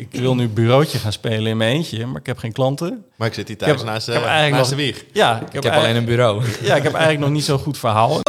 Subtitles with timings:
[0.00, 3.04] ik wil nu bureautje gaan spelen in mijn eentje, maar ik heb geen klanten.
[3.16, 5.04] Maar ik zit hier thuis heb- naast, uh, naast de wieg.
[5.12, 6.44] Ja, ik heb, Ik heb alleen een bureau.
[6.62, 8.20] Ja, ik heb eigenlijk nog niet zo'n goed verhaal.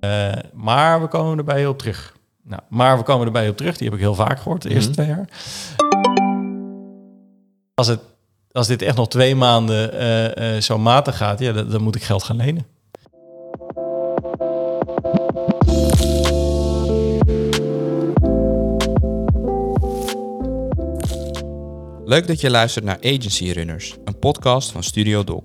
[0.00, 2.16] Eh, maar we komen erbij op terug.
[2.44, 3.76] Nou, maar we komen erbij op terug.
[3.76, 5.00] Die heb ik heel vaak gehoord de eerste Mhm.
[5.00, 5.28] twee jaar.
[7.74, 8.00] Als, het,
[8.52, 11.94] als dit echt nog twee maanden eh, eh, zo matig gaat, ja, dan, dan moet
[11.96, 12.66] ik geld gaan lenen.
[22.12, 25.42] Leuk dat je luistert naar Agency Runners, een podcast van Studio Doc.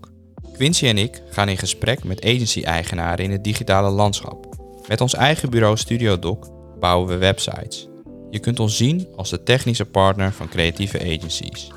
[0.53, 4.55] Quincy en ik gaan in gesprek met agency-eigenaren in het digitale landschap.
[4.87, 6.37] Met ons eigen bureau Studio Doc
[6.79, 7.87] bouwen we websites.
[8.29, 11.71] Je kunt ons zien als de technische partner van creatieve agencies.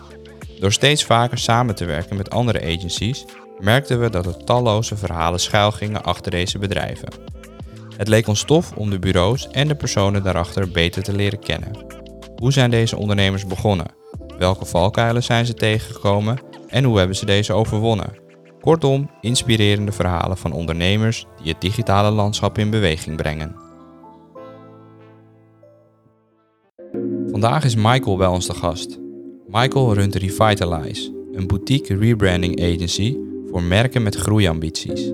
[0.58, 3.24] Door steeds vaker samen te werken met andere agencies,
[3.58, 7.08] merkten we dat er talloze verhalen schuilgingen achter deze bedrijven.
[7.96, 11.86] Het leek ons tof om de bureaus en de personen daarachter beter te leren kennen.
[12.36, 13.99] Hoe zijn deze ondernemers begonnen?
[14.40, 18.18] Welke valkuilen zijn ze tegengekomen en hoe hebben ze deze overwonnen?
[18.60, 23.56] Kortom, inspirerende verhalen van ondernemers die het digitale landschap in beweging brengen.
[27.30, 28.98] Vandaag is Michael bij ons te gast.
[29.46, 33.16] Michael runt Revitalize, een boutique rebranding agency
[33.50, 35.12] voor merken met groeiambities.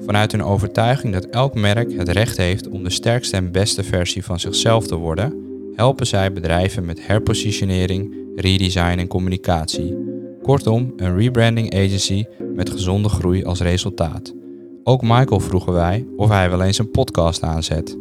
[0.00, 4.24] Vanuit hun overtuiging dat elk merk het recht heeft om de sterkste en beste versie
[4.24, 5.41] van zichzelf te worden,
[5.74, 9.96] helpen zij bedrijven met herpositionering, redesign en communicatie.
[10.42, 14.34] Kortom, een rebranding agency met gezonde groei als resultaat.
[14.84, 17.96] Ook Michael vroegen wij of hij wel eens een podcast aanzet.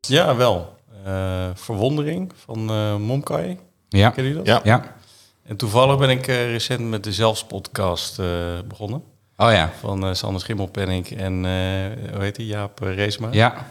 [0.00, 0.74] Ja, wel.
[1.04, 3.58] Eh, verwondering van eh Momkai.
[3.88, 4.46] Ja, Ken je dat?
[4.46, 4.60] Ja.
[4.64, 4.94] ja.
[5.42, 8.26] En toevallig ben ik eh, recent met de Zelfs-podcast eh,
[8.68, 9.02] begonnen.
[9.36, 13.28] Oh ja, Van eh Sander Schimmelpenning en, eh, hoe heet hij, Jaap uh, Reesma.
[13.32, 13.66] ja,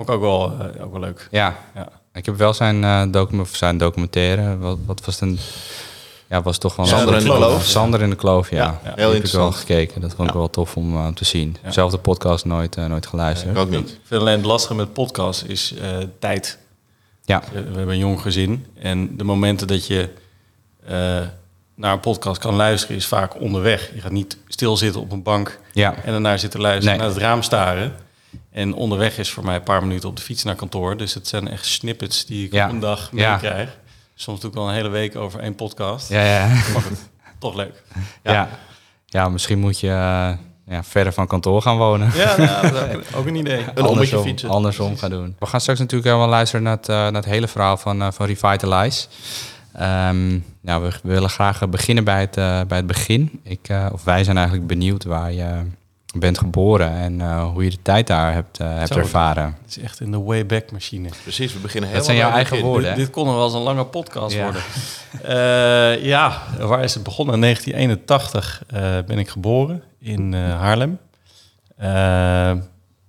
[0.00, 1.28] Vond ik ook wel, eh, ook wel leuk.
[1.30, 1.56] ja.
[1.74, 1.88] Ja.
[2.12, 5.38] Ik heb wel zijn, eh document, of zijn documentaire, wat, wat was het een...
[6.28, 6.86] Ja, was toch wel...
[6.86, 7.64] Sander in de Kloof.
[7.64, 8.56] Sander in de Kloof, ja.
[8.56, 8.78] Ja, ja, ja.
[8.82, 9.54] Heel heb ik wel interessant.
[9.54, 10.00] gekeken.
[10.00, 10.38] Dat vond ik Ja.
[10.40, 11.56] wel tof om, eh, te zien.
[11.62, 11.70] Ja.
[11.70, 13.50] Zelfde podcast nooit, eh, nooit geluisterd.
[13.50, 13.90] Ik ook niet.
[13.90, 15.88] Ik vind alleen het lastige met podcast is eh,
[16.18, 16.58] tijd.
[17.24, 20.08] Ja, We hebben een jong gezin en de momenten dat je
[20.86, 20.92] eh,
[21.74, 23.90] naar een podcast kan luisteren is vaak onderweg.
[23.94, 25.94] Je gaat niet stilzitten op een bank ja.
[26.04, 27.06] en daarnaar zitten luisteren, Nee.
[27.06, 27.94] naar het raam staren.
[28.50, 30.96] En onderweg is voor mij een paar minuten op de fiets naar kantoor.
[30.96, 32.66] Dus het zijn echt snippets die ik Ja.
[32.66, 33.32] op een dag Ja.
[33.32, 33.78] meekrijg.
[34.14, 36.08] Soms doe ik wel een hele week over één podcast.
[36.08, 36.46] Ja, ja.
[36.46, 36.98] Maar goed,
[37.38, 37.82] toch leuk.
[38.22, 38.48] Ja.
[39.06, 39.28] ja.
[39.28, 40.30] misschien moet je eh,
[40.66, 42.10] ja, verder van kantoor gaan wonen.
[42.14, 43.64] Ja, nou, dat is ook, een idee.
[43.74, 44.48] Een andersom, fietsen.
[44.48, 45.36] andersom gaan doen.
[45.38, 48.08] We gaan straks natuurlijk wel luisteren naar het, eh, naar het hele verhaal van, eh,
[48.12, 49.06] van Revitalize.
[49.72, 53.40] Ehm, nou, we, willen graag eh, beginnen bij het, eh, bij het begin.
[53.42, 55.62] Ik, eh, of wij zijn eigenlijk benieuwd waar je
[56.18, 58.98] bent geboren en eh, hoe je de tijd daar hebt, eh, hebt Zo.
[58.98, 59.44] ervaren.
[59.62, 61.08] Het is echt in de Wayback machine.
[61.22, 62.66] Precies, we beginnen Dat helemaal zijn jouw eigen begin.
[62.70, 62.88] woorden.
[62.90, 62.96] hè?
[62.96, 64.42] Dit, dit kon nog wel eens een lange podcast Ja.
[64.42, 64.62] worden.
[65.22, 67.34] Eh, ja, waar is het begonnen?
[67.34, 70.98] In 1981 eh, ben ik geboren in eh, Haarlem.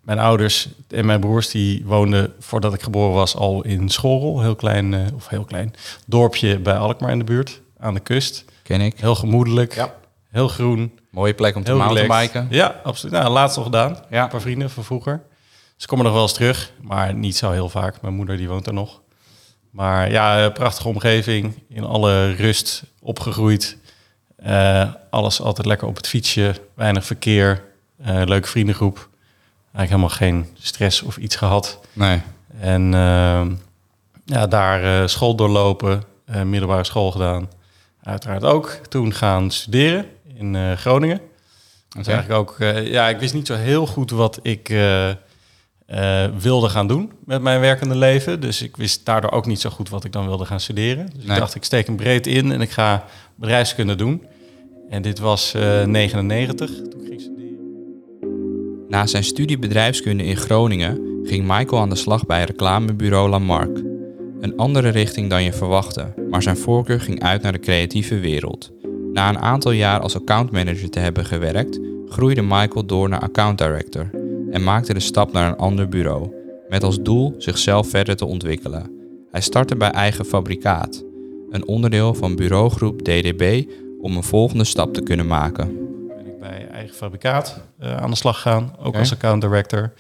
[0.02, 4.42] Mijn ouders en mijn broers die woonden voordat ik geboren was al in Schorrel.
[4.42, 5.74] Heel klein, eh, of heel klein,
[6.06, 8.46] dorpje bij Alkmaar in de buurt, aan de kust.
[8.64, 9.00] Ken ik.
[9.00, 9.94] Heel gemoedelijk, Ja.
[10.32, 11.00] heel groen.
[11.12, 12.48] Mooie plek om te mountainbiken.
[12.50, 13.14] Ja, absoluut.
[13.14, 13.98] Nou, laatst nog gedaan.
[14.10, 14.24] Ja.
[14.24, 15.22] Een paar vrienden van vroeger.
[15.78, 18.02] Ze komen nog wel eens terug, maar niet zo heel vaak.
[18.02, 19.02] Mijn moeder die woont er nog.
[19.72, 21.64] Maar ja, eh, prachtige omgeving.
[21.70, 23.78] In alle rust opgegroeid.
[24.36, 26.56] Eh, alles altijd lekker op het fietsje.
[26.76, 27.64] Weinig verkeer.
[28.04, 29.10] eh, leuke vriendengroep.
[29.74, 31.80] Eigenlijk helemaal geen stress of iets gehad.
[31.94, 32.22] Nee.
[32.60, 33.52] En ehm,
[34.26, 36.04] ja, daar school doorlopen.
[36.46, 37.50] middelbare school gedaan.
[38.04, 38.70] Uiteraard ook.
[38.90, 40.06] Toen gaan studeren
[40.36, 41.18] in eh, Groningen.
[41.90, 42.12] Dat is Oké.
[42.12, 45.10] eigenlijk ook, eh, ja, ik wist niet zo heel goed wat ik eh,
[46.40, 48.40] wilde gaan doen met mijn werkende leven.
[48.40, 51.06] Dus ik wist daardoor ook niet zo goed wat ik dan wilde gaan studeren.
[51.06, 51.34] Dus Nee.
[51.34, 53.06] ik dacht, ik steek hem breed in en ik ga
[53.36, 54.26] bedrijfskunde doen.
[54.90, 57.58] En dit was eh 99 toen ik ging studeren.
[58.90, 63.78] Na zijn studie bedrijfskunde in Groningen ging Michael aan de slag bij reclamebureau Lamarck.
[64.42, 68.72] Een andere richting dan je verwachtte, maar zijn voorkeur ging uit naar de creatieve wereld.
[69.14, 71.80] Na een aantal jaar als accountmanager te hebben gewerkt,
[72.10, 74.10] groeide Michael door naar account director
[74.52, 76.32] en maakte de stap naar een ander bureau,
[76.70, 78.92] met als doel zichzelf verder te ontwikkelen.
[79.32, 81.04] Hij startte bij Eigen Fabrikaat,
[81.50, 83.64] een onderdeel van bureaugroep DDB
[84.02, 85.78] om een volgende stap te kunnen maken.
[86.08, 89.92] ben ik bij eigen fabrikaat eh, aan de slag gegaan, ook als account director.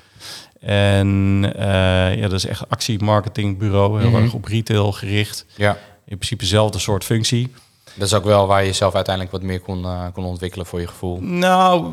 [0.59, 4.21] En eh, ja, dat is echt actie-marketingbureau, heel Mhm.
[4.23, 5.45] erg op retail gericht.
[5.55, 5.71] Ja.
[6.05, 7.51] In principe dezelfde soort functie.
[7.95, 10.79] Dat is ook wel waar je jezelf uiteindelijk wat meer kon, eh, kon ontwikkelen voor
[10.79, 11.21] je gevoel.
[11.21, 11.91] Nou,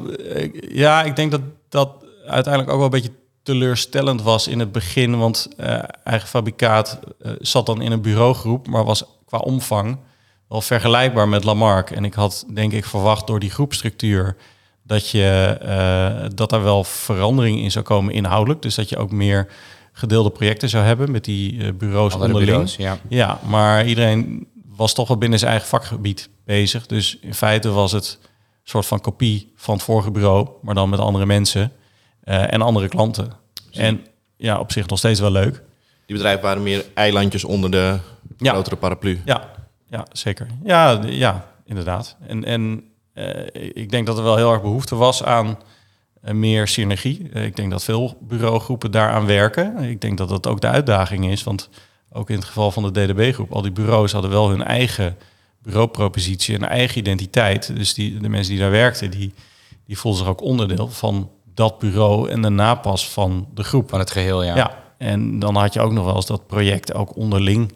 [0.68, 1.90] ja, ik denk dat dat
[2.26, 5.18] uiteindelijk ook wel een beetje teleurstellend was in het begin.
[5.18, 9.98] Want eh, eigen fabrikaat eh, zat dan in een bureaugroep, maar was qua omvang
[10.48, 11.90] wel vergelijkbaar met Lamarck.
[11.90, 14.36] En ik had denk ik verwacht door die groepstructuur
[14.82, 18.62] dat, je, dat er wel verandering in zou komen inhoudelijk.
[18.62, 19.48] Dus dat je ook meer
[19.92, 22.50] gedeelde projecten zou hebben met die bureaus Andere onderling.
[22.50, 22.98] bureaus, ja.
[23.08, 24.46] Ja, maar iedereen
[24.78, 26.86] was toch wel binnen zijn eigen vakgebied bezig.
[26.86, 28.28] Dus in feite was het een
[28.64, 31.72] soort van kopie van het vorige bureau, maar dan met andere mensen
[32.24, 33.32] eh, en andere klanten.
[33.72, 35.62] En ja, op zich nog steeds wel leuk.
[36.06, 37.98] Die bedrijven waren meer eilandjes onder de
[38.36, 38.50] Ja.
[38.52, 39.20] grotere paraplu.
[39.24, 39.50] Ja,
[39.90, 40.46] ja zeker.
[40.64, 42.16] Ja, ja inderdaad.
[42.26, 45.58] En, en eh, ik denk dat er wel heel erg behoefte was aan
[46.22, 47.28] eh, meer synergie.
[47.30, 49.78] Ik denk dat veel bureaugroepen daaraan werken.
[49.78, 51.68] Ik denk dat dat ook de uitdaging is, want
[52.12, 55.16] ook in het geval van de DDB-groep, al die bureaus hadden wel hun eigen
[55.62, 57.76] bureaupropositie, een eigen identiteit.
[57.76, 59.34] Dus die, de mensen die daar werkten, die,
[59.86, 63.88] die voelden zich ook onderdeel van dat bureau en de napas van de groep.
[63.88, 64.56] Van het geheel, ja.
[64.56, 64.84] Ja.
[64.98, 67.72] en dan had je ook nog wel eens dat projecten ook onderling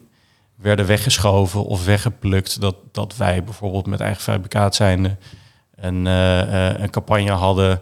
[0.56, 2.60] werden weggeschoven of weggeplukt.
[2.60, 5.16] Dat, dat wij bijvoorbeeld met eigen fabrikaat zijnde
[5.76, 7.80] een, eh, eh, een campagne hadden,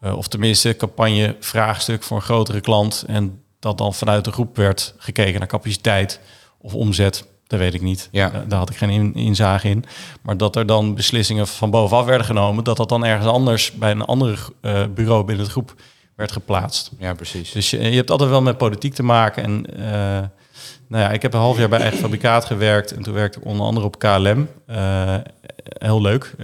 [0.00, 3.04] eh, of tenminste een campagne vraagstuk voor een grotere klant.
[3.06, 6.20] En dat dan vanuit de groep werd gekeken naar capaciteit
[6.58, 7.26] of omzet.
[7.46, 8.08] Dat weet ik niet.
[8.12, 8.32] Ja.
[8.32, 9.84] Eh, Daar had ik geen in- inzage in.
[10.22, 13.90] Maar dat er dan beslissingen van bovenaf werden genomen, dat dat dan ergens anders bij
[13.90, 15.74] een ander eh, bureau binnen de groep
[16.16, 16.90] werd geplaatst.
[16.98, 17.52] Ja, precies.
[17.52, 19.42] Dus je, je hebt altijd wel met politiek te maken.
[19.42, 20.28] En eh,
[20.88, 22.92] nou ja, ik heb een half jaar bij eigen fabrikaat gewerkt.
[22.92, 24.48] En toen werkte ik onder andere op KLM.
[25.78, 26.34] Heel leuk.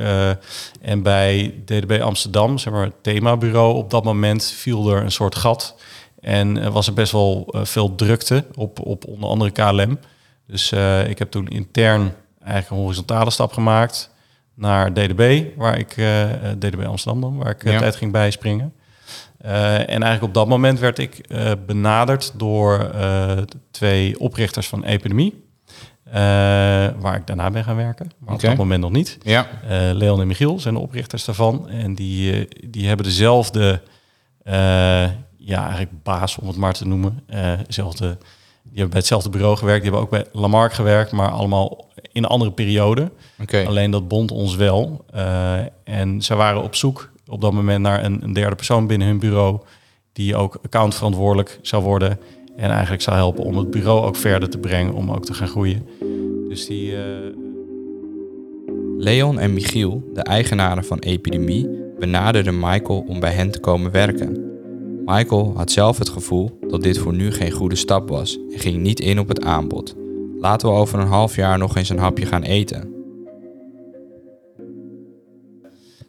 [0.80, 5.34] En bij DDB Amsterdam, zeg maar het themabureau, op dat moment viel er een soort
[5.34, 5.74] gat.
[6.24, 9.98] En er was er best wel eh, veel drukte op, op onder andere KLM.
[10.46, 12.12] Dus eh, ik heb toen intern
[12.42, 14.10] eigenlijk een horizontale stap gemaakt
[14.54, 17.78] naar DDB, waar ik eh, eh, DDB Amsterdam dan, waar ik eh, Ja.
[17.78, 18.72] tijd ging bijspringen.
[19.38, 23.32] Eh, en eigenlijk op dat moment werd ik eh, benaderd door eh,
[23.70, 25.42] twee oprichters van Epidemie.
[26.04, 26.12] eh,
[26.98, 28.10] waar ik daarna ben gaan werken.
[28.18, 29.18] Maar op dat moment nog niet.
[29.22, 31.68] Ja, Eh, Leon en Michiel zijn de oprichters daarvan.
[31.68, 33.80] En die, eh, die hebben dezelfde,
[34.42, 35.04] eh,
[35.46, 37.20] ja, eigenlijk baas om het maar te noemen.
[37.66, 38.06] Dezelfde,
[38.62, 39.82] die hebben bij hetzelfde bureau gewerkt.
[39.82, 43.10] Die hebben ook bij Lamarck gewerkt, maar allemaal in een andere periode.
[43.66, 45.04] Alleen dat bond ons wel.
[45.10, 49.08] Eh, en ze waren op zoek op dat moment naar een, een derde persoon binnen
[49.08, 49.60] hun bureau.
[50.12, 52.18] Die ook accountverantwoordelijk zou worden.
[52.56, 54.94] En eigenlijk zou helpen om het bureau ook verder te brengen.
[54.94, 55.88] Om ook te gaan groeien.
[56.48, 56.96] Dus die...
[56.96, 57.02] eh,
[58.98, 61.68] Leon en Michiel, de eigenaren van Epidemie,
[61.98, 64.53] benaderden Michael om bij hen te komen werken.
[65.04, 68.82] Michael had zelf het gevoel dat dit voor nu geen goede stap was en ging
[68.82, 69.94] niet in op het aanbod.
[70.40, 72.92] Laten we over een half jaar nog eens een hapje gaan eten.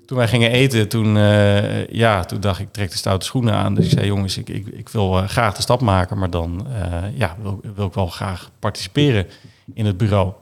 [0.06, 3.75] Toen wij gingen eten, toen, eh, ja, toen dacht ik, trek de stoute schoenen aan.
[3.75, 6.68] Dus ik zei, jongens, ik, ik, ik wil eh, graag de stap maken, maar dan
[6.68, 9.27] eh, ja, wil, wil ik wel graag participeren
[9.74, 10.33] in het bureau.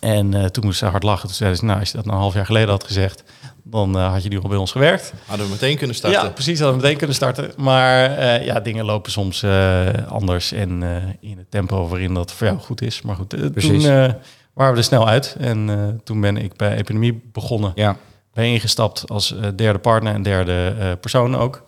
[0.00, 1.26] En eh, toen moest ze hard lachen.
[1.26, 3.22] Toen zeiden ze, nou, als je dat nou een half jaar geleden had gezegd,
[3.62, 5.12] dan eh, had je nu al bij ons gewerkt.
[5.26, 6.22] Hadden we meteen kunnen starten.
[6.22, 7.50] Ja, precies, hadden we meteen kunnen starten.
[7.56, 12.32] Maar eh, ja, dingen lopen soms eh, anders en eh, in het tempo waarin dat
[12.32, 13.02] voor jou goed is.
[13.02, 13.84] Maar goed, toen Precies.
[13.84, 14.12] eh,
[14.54, 15.36] waren we er snel uit.
[15.40, 17.96] En eh, toen ben ik bij Epidemie begonnen Ja,
[18.32, 21.64] ben ingestapt als derde partner en derde eh, persoon ook.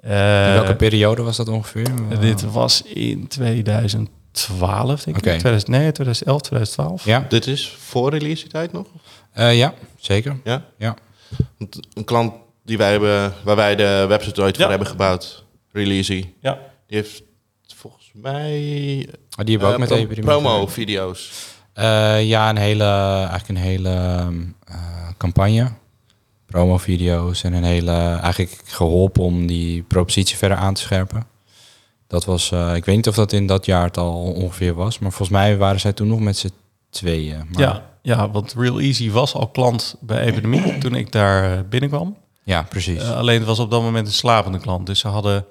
[0.00, 1.86] Eh, in welke periode was dat ongeveer?
[2.20, 3.28] dit was in
[4.34, 5.22] 2012, denk ik.
[5.22, 7.04] 2000, nee, 2011, 2012.
[7.04, 8.86] Ja, Dit is voor release tijd nog?
[9.32, 10.36] Eh, ja zeker.
[10.44, 10.64] Ja?
[10.78, 10.94] Ja.
[11.94, 12.32] Een klant
[12.64, 14.60] die wij hebben, waar wij de website ooit Ja.
[14.60, 16.58] voor hebben gebouwd, Releasy, Ja.
[16.86, 17.22] die heeft
[17.76, 21.30] volgens mij Maar die hebben ook eh, met pro- promo-video's.
[21.72, 22.84] Eh, ja, een hele,
[23.18, 23.90] eigenlijk een hele
[24.66, 25.72] eh, campagne.
[26.46, 27.92] Promo-video's en een hele,
[28.22, 31.26] eigenlijk geholpen om die propositie verder aan te scherpen.
[32.06, 34.98] Dat was, eh, ik weet niet of dat in dat jaar het al ongeveer was,
[34.98, 36.50] maar volgens mij waren zij toen nog met z'n
[36.90, 37.46] tweeën.
[37.50, 41.58] Maar, Ja, ja, want Real Easy was al klant bij Epidemie toen ik daar eh,
[41.68, 42.16] binnenkwam.
[42.42, 43.02] ja, precies.
[43.02, 44.86] Eh, alleen het was op dat moment een slapende klant.
[44.86, 45.44] Dus ze hadden,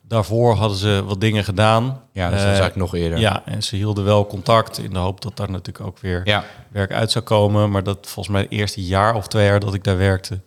[0.00, 2.02] daarvoor hadden ze wat dingen gedaan.
[2.12, 3.18] ja, dus dat is eigenlijk nog eerder.
[3.18, 6.44] Ja, en ze hielden wel contact in de hoop dat daar natuurlijk ook weer ja,
[6.68, 7.70] werk uit zou komen.
[7.70, 10.40] Maar dat volgens mij het eerste jaar of twee jaar dat ik daar werkte,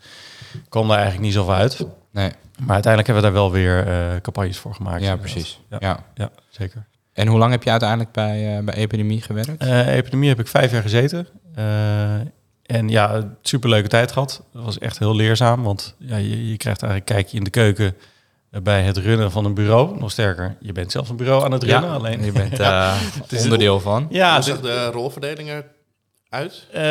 [0.69, 1.85] kwam daar eigenlijk niet zoveel uit.
[2.11, 2.31] nee,
[2.65, 5.03] Maar uiteindelijk hebben we daar wel weer eh, campagnes voor gemaakt.
[5.03, 5.61] ja, precies.
[5.69, 5.77] Ja.
[5.79, 6.03] Ja.
[6.15, 6.85] Ja, zeker.
[7.13, 9.57] En hoe lang heb je uiteindelijk bij, eh, bij Epidemie gewerkt?
[9.57, 11.27] Eh, epidemie heb ik vijf jaar gezeten.
[11.55, 12.13] Eh,
[12.63, 14.43] en ja, superleuke tijd gehad.
[14.53, 17.49] Dat was echt heel leerzaam, want ja, je, je krijgt eigenlijk een kijkje in de
[17.49, 17.95] keuken
[18.63, 19.99] bij het runnen van een bureau.
[19.99, 21.89] Nog sterker, je bent zelf een bureau aan het runnen.
[21.89, 22.95] alleen je bent eh,
[23.29, 24.07] is- onderdeel van.
[24.09, 25.49] ja, Hoe dit- zag de rolverdeling
[26.33, 26.65] uit?
[26.71, 26.81] Eh,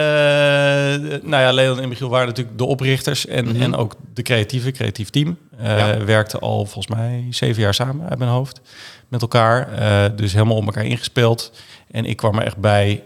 [1.23, 3.63] nou ja, Leon en Michiel waren natuurlijk de oprichters en, Mhm.
[3.63, 5.37] en ook de creatieve, creatief team.
[5.63, 6.05] Ja.
[6.05, 8.61] Werkten al volgens mij zeven jaar samen uit mijn hoofd
[9.09, 9.73] met elkaar.
[9.73, 11.53] Eh, dus helemaal op elkaar ingespeeld.
[11.91, 13.03] En ik kwam er echt bij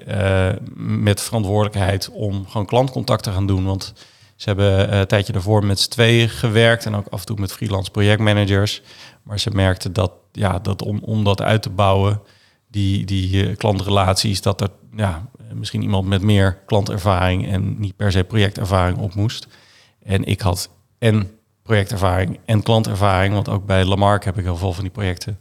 [0.77, 3.65] met verantwoordelijkheid om gewoon klantcontact te gaan doen.
[3.65, 3.93] Want
[4.37, 7.53] ze hebben een tijdje daarvoor met z'n tweeën gewerkt en ook af en toe met
[7.53, 8.83] freelance projectmanagers.
[9.23, 12.21] Maar ze merkten dat, ja, dat om, om dat uit te bouwen,
[12.71, 18.25] die, die klantrelaties, dat er ja, misschien iemand met meer klantervaring en niet per se
[18.25, 19.47] projectervaring op moest.
[20.03, 21.31] En ik had en
[21.63, 25.39] projectervaring en klantervaring, want ook bij Lamarck heb ik heel veel van die projecten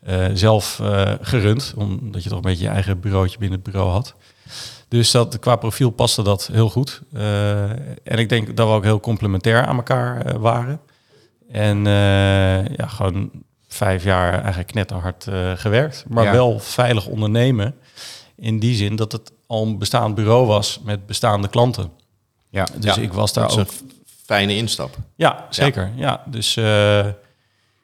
[0.00, 3.90] eh, zelf eh, gerund, omdat je toch een beetje je eigen bureautje binnen het bureau
[3.90, 4.14] had.
[4.88, 7.02] Dus dat, qua profiel paste dat heel goed.
[7.12, 10.80] Eh, en ik denk dat we ook heel complementair aan elkaar eh, waren.
[11.50, 13.30] En eh, ja, gewoon
[13.68, 16.04] vijf jaar eigenlijk knetterhard eh gewerkt.
[16.08, 16.32] Maar Ja.
[16.32, 17.74] wel veilig ondernemen.
[18.36, 21.90] In die zin dat het al een bestaand bureau was met bestaande klanten.
[22.50, 22.66] Ja.
[22.78, 23.66] Dus Ja, ik was daar Dat is ook...
[23.68, 23.82] een f-
[24.24, 24.96] fijne instap.
[25.16, 25.90] Ja, zeker.
[25.96, 27.06] Ja, dus, eh,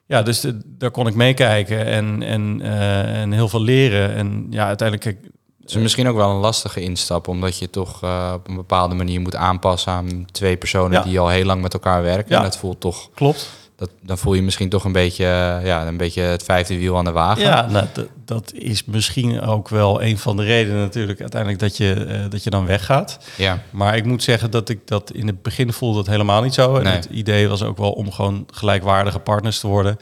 [0.05, 4.13] ja, dus de- daar kon ik meekijken en, en, eh, en heel veel leren.
[4.15, 5.17] En ja, uiteindelijk...
[5.17, 5.31] kijk,
[5.61, 8.95] Het is misschien ook wel een lastige instap, omdat je toch eh, op een bepaalde
[8.95, 11.03] manier moet aanpassen aan twee personen Ja.
[11.03, 12.31] die al heel lang met elkaar werken.
[12.31, 12.37] Ja.
[12.37, 13.49] En dat voelt toch, Klopt.
[13.77, 16.97] Dat, dan voel je misschien toch een beetje, eh, ja, een beetje het vijfde wiel
[16.97, 17.43] aan de wagen.
[17.43, 17.87] Ja, nou,
[18.25, 22.43] dat, is misschien ook wel een van de redenen natuurlijk uiteindelijk dat je, eh, dat
[22.43, 23.19] je dan weggaat.
[23.35, 23.61] ja.
[23.69, 26.75] Maar ik moet zeggen dat ik dat in het begin voelde dat helemaal niet zo.
[26.75, 26.93] En Nee.
[26.93, 29.97] het idee was ook wel om gewoon gelijkwaardige partners te worden.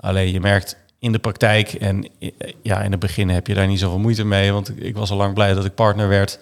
[0.00, 2.30] Alleen je merkt in de praktijk en eh,
[2.62, 4.52] ja, in het begin heb je daar niet zoveel moeite mee.
[4.52, 6.38] Want ik was al lang blij dat ik partner werd.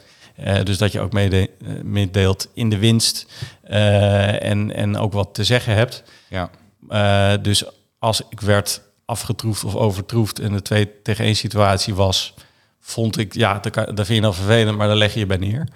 [0.65, 3.27] Dus dat je ook meede, eh, meedeelt in de winst
[3.63, 6.03] en, en ook wat te zeggen hebt.
[6.29, 6.51] ja.
[6.89, 7.65] Eh, dus
[7.99, 12.35] als ik werd afgetroefd of overtroefd en de twee tegen één situatie was,
[12.81, 15.69] vond ik, ja, dat, vind je dan vervelend, maar daar leg je je bij neer.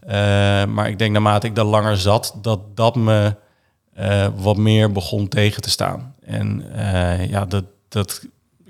[0.00, 0.12] Eh,
[0.64, 3.34] maar ik denk naarmate ik daar langer zat, dat dat me
[3.92, 6.14] eh, wat meer begon tegen te staan.
[6.24, 6.64] En
[7.28, 8.22] ja, dat, dat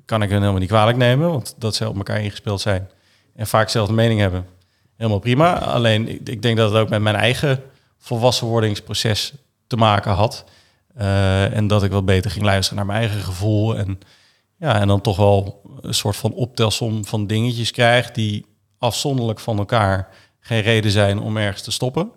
[0.05, 2.89] kan ik hun helemaal niet kwalijk nemen, want dat ze op elkaar ingespeeld zijn
[3.35, 4.47] en vaak dezelfde mening hebben.
[4.97, 5.59] Helemaal prima.
[5.59, 7.63] Alleen ik, ik denk dat het ook met mijn eigen
[7.99, 9.33] volwassenwordingsproces
[9.67, 10.45] te maken had.
[11.01, 13.77] Eh, en dat ik wat beter ging luisteren naar mijn eigen gevoel.
[13.77, 13.99] En,
[14.59, 18.47] ja, en dan toch wel een soort van optelsom van dingetjes krijg die
[18.79, 20.09] afzonderlijk van elkaar
[20.41, 22.11] geen reden zijn om ergens te stoppen.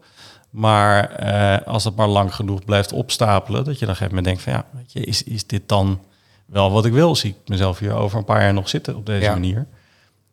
[0.50, 4.16] Maar eh, als het maar lang genoeg blijft opstapelen, dat je dan op een gegeven
[4.16, 6.00] moment denkt van ja, weet je, is, is dit dan
[6.46, 7.16] wel wat ik wil?
[7.16, 9.34] Zie ik mezelf hier over een paar jaar nog zitten op deze Ja.
[9.34, 9.68] manier?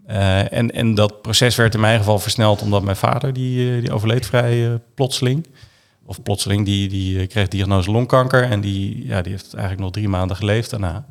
[0.06, 3.92] Eh, en, en dat proces werd in mijn geval versneld omdat mijn vader, die, die
[3.92, 5.46] overleed vrij plotseling.
[6.10, 9.90] Of plotseling, die, die eh, kreeg diagnose longkanker en die, ja, die heeft eigenlijk nog
[9.90, 11.06] drie maanden geleefd daarna.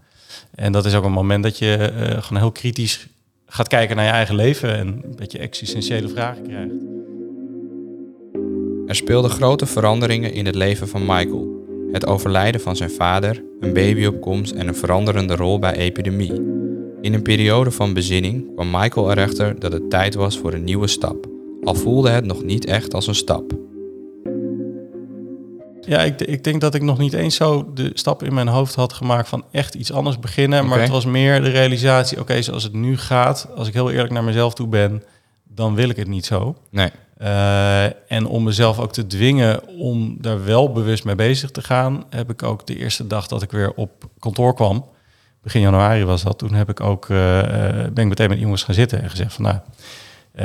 [0.56, 3.08] En dat is ook een moment dat je eh, gewoon heel kritisch
[3.46, 6.74] gaat kijken naar je eigen leven en een beetje existentiële vragen krijgt.
[8.88, 11.66] Er speelden grote veranderingen in het leven van Michael.
[11.92, 16.34] Het overlijden van zijn vader, een babyopkomst en een veranderende rol bij epidemie.
[17.02, 20.88] In een periode van bezinning kwam Michael erachter dat het tijd was voor een nieuwe
[20.88, 21.28] stap,
[21.64, 23.69] al voelde het nog niet echt als een stap.
[25.90, 28.76] Ja, ik, ik denk dat ik nog niet eens zo de stap in mijn hoofd
[28.76, 30.68] had gemaakt van echt iets anders beginnen.
[30.68, 34.14] Maar het was meer de realisatie, oké, zoals het nu gaat, als ik heel eerlijk
[34.14, 35.04] naar mezelf toe ben,
[35.44, 36.56] dan wil ik het niet zo.
[36.70, 41.62] Nee, Eh, en om mezelf ook te dwingen om daar wel bewust mee bezig te
[41.62, 44.86] gaan, heb ik ook de eerste dag dat ik weer op kantoor kwam,
[45.44, 48.64] begin januari was dat, toen heb ik ook, eh, eh, ben ik meteen met jongens
[48.64, 49.58] gaan zitten en gezegd van nou,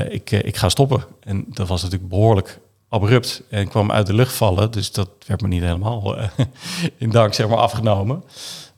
[0.09, 1.05] ik, ik ga stoppen.
[1.21, 2.59] En dat was natuurlijk behoorlijk
[2.95, 6.29] abrupt en kwam uit de lucht vallen, dus dat werd me niet helemaal eh,
[6.99, 8.25] in dank zeg maar afgenomen.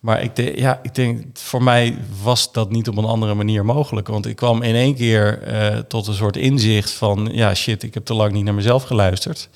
[0.01, 3.65] Maar ik, denk, ja, ik denk, voor mij was dat niet op een andere manier
[3.65, 4.09] mogelijk.
[4.09, 7.29] Want ik kwam in één keer eh, tot een soort inzicht van...
[7.33, 9.49] ja, shit, ik heb te lang niet naar mezelf geluisterd.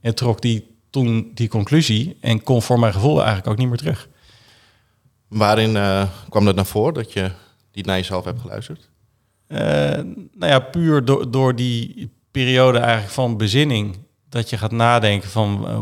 [0.00, 3.76] En trok die toen die conclusie en kon voor mijn gevoel eigenlijk ook niet meer
[3.76, 4.08] terug.
[5.28, 7.30] Waarin eh, kwam dat naar voren dat je
[7.72, 8.90] niet naar jezelf hebt geluisterd?
[9.48, 13.96] Nou ja, puur door, door die periode eigenlijk van bezinning...
[14.28, 15.68] dat je gaat nadenken van...
[15.68, 15.80] eh,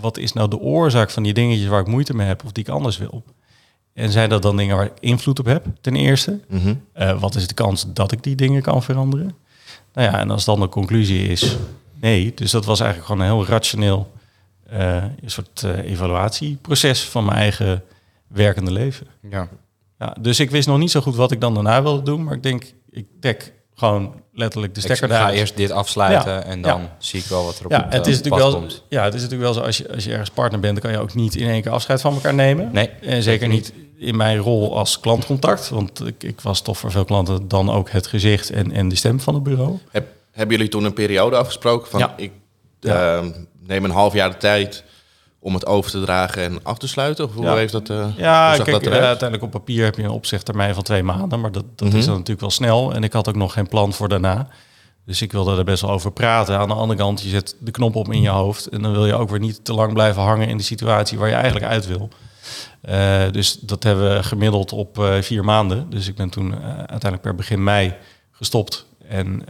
[0.00, 2.44] wat is nou de oorzaak van die dingetjes waar ik moeite mee heb...
[2.44, 3.24] of die ik anders wil.
[3.92, 6.40] En zijn dat dan dingen waar ik invloed op heb, ten eerste...
[6.48, 6.74] Mhm.
[6.92, 9.36] Eh, wat is de kans dat ik die dingen kan veranderen?
[9.92, 11.56] Nou ja, en als dan de conclusie is
[12.00, 14.12] nee, dus dat was eigenlijk gewoon een heel rationeel
[14.68, 17.82] eh, een soort evaluatieproces van mijn eigen
[18.26, 19.06] werkende leven.
[19.30, 19.48] ja.
[19.98, 22.34] Ja, dus ik wist nog niet zo goed wat ik dan daarna wilde doen, maar
[22.34, 25.36] ik denk, ik trek gewoon letterlijk de Ik stekker ga eruit.
[25.38, 26.96] eerst dit afsluiten Ja, en dan ja.
[26.98, 28.82] zie ik wel wat er op Ja, het, het eh, is, natuurlijk wel, komt.
[28.88, 30.92] ja, het is natuurlijk wel zo, als je, als je ergens partner bent, dan kan
[30.92, 32.68] je ook niet in één keer afscheid van elkaar nemen.
[32.72, 36.90] Nee, En zeker niet in mijn rol als klantcontact, want ik, ik was toch voor
[36.90, 39.78] veel klanten dan ook het gezicht en, en de stem van het bureau.
[39.90, 42.14] Heb, hebben jullie toen een periode afgesproken van Ja.
[42.16, 42.30] ik
[42.80, 43.16] Ja.
[43.16, 43.26] eh,
[43.66, 44.84] neem een half jaar de tijd
[45.40, 47.24] om het over te dragen en af te sluiten?
[47.24, 47.54] Of hoe Ja.
[47.54, 47.90] heeft dat?
[47.90, 51.40] eh, Ja, kijk, dat eh, uiteindelijk op papier heb je een opzegtermijn van twee maanden.
[51.40, 51.96] Maar dat, dat Mhm.
[51.96, 52.94] is dan natuurlijk wel snel.
[52.94, 54.48] En ik had ook nog geen plan voor daarna.
[55.06, 56.58] Dus ik wilde er best wel over praten.
[56.58, 58.66] Aan de andere kant, je zet de knop op in je hoofd.
[58.66, 61.28] En dan wil je ook weer niet te lang blijven hangen in de situatie waar
[61.28, 62.08] je eigenlijk uit wil.
[62.80, 65.90] Eh, dus dat hebben we gemiddeld op vier maanden.
[65.90, 67.94] Dus ik ben toen uiteindelijk per begin mei
[68.32, 68.86] gestopt.
[69.08, 69.42] En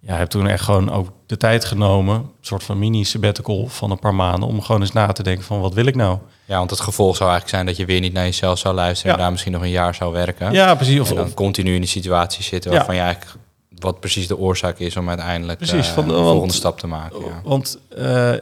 [0.00, 3.90] ja, heb toen echt gewoon ook de tijd genomen, een soort van mini sabbatical van
[3.90, 6.18] een paar maanden, om gewoon eens na te denken van wat wil ik nou?
[6.44, 9.12] Ja, want het gevolg zou eigenlijk zijn dat je weer niet naar jezelf zou luisteren...
[9.12, 9.22] en Ja.
[9.22, 10.52] daar misschien nog een jaar zou werken.
[10.52, 11.00] Ja, precies.
[11.00, 12.76] Of, en dan of continu in die situatie zitten Ja.
[12.76, 13.36] waarvan je eigenlijk...
[13.78, 16.78] wat precies de oorzaak is om uiteindelijk Precies, eh, van de- de want- volgende stap
[16.78, 17.20] te maken.
[17.20, 17.40] Ja.
[17.44, 18.32] Want eh,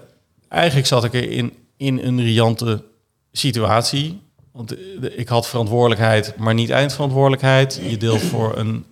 [0.49, 2.83] eigenlijk zat ik er in, in een riante
[3.33, 4.21] situatie.
[4.53, 7.81] Want eh, de- ik had verantwoordelijkheid, maar niet eindverantwoordelijkheid.
[7.88, 8.85] Je deelt voor een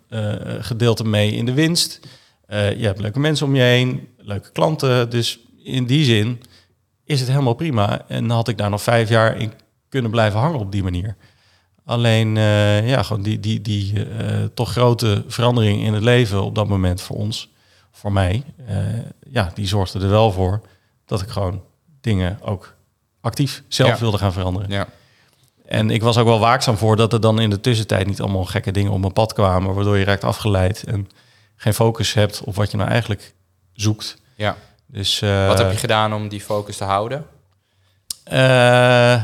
[0.61, 2.01] gedeelte mee in de winst.
[2.47, 5.11] Eh, je hebt leuke mensen om je heen, leuke klanten.
[5.11, 6.43] Dus in die zin
[7.05, 8.05] is het helemaal prima.
[8.09, 9.53] En had ik daar nog vijf jaar in
[9.89, 11.17] kunnen blijven hangen op die manier.
[11.85, 16.55] Alleen, eh, ja, gewoon die, die, die eh, toch grote verandering in het leven op
[16.55, 17.53] dat moment voor ons,
[17.91, 18.43] voor mij,
[19.31, 20.61] ja, die zorgde er wel voor
[21.05, 21.63] dat ik gewoon
[22.01, 22.75] dingen ook
[23.21, 23.99] actief zelf Ja.
[23.99, 24.71] wilde gaan veranderen.
[24.71, 24.87] Ja.
[25.67, 28.45] En ik was ook wel waakzaam voor dat er dan in de tussentijd niet allemaal
[28.45, 31.09] gekke dingen op mijn pad kwamen, waardoor je raakt afgeleid en
[31.57, 33.35] geen focus hebt op wat je nou eigenlijk
[33.73, 34.17] zoekt.
[34.35, 34.57] ja.
[34.89, 37.27] Dus, eh, Wat heb je gedaan om die focus te houden?
[38.25, 39.23] eh,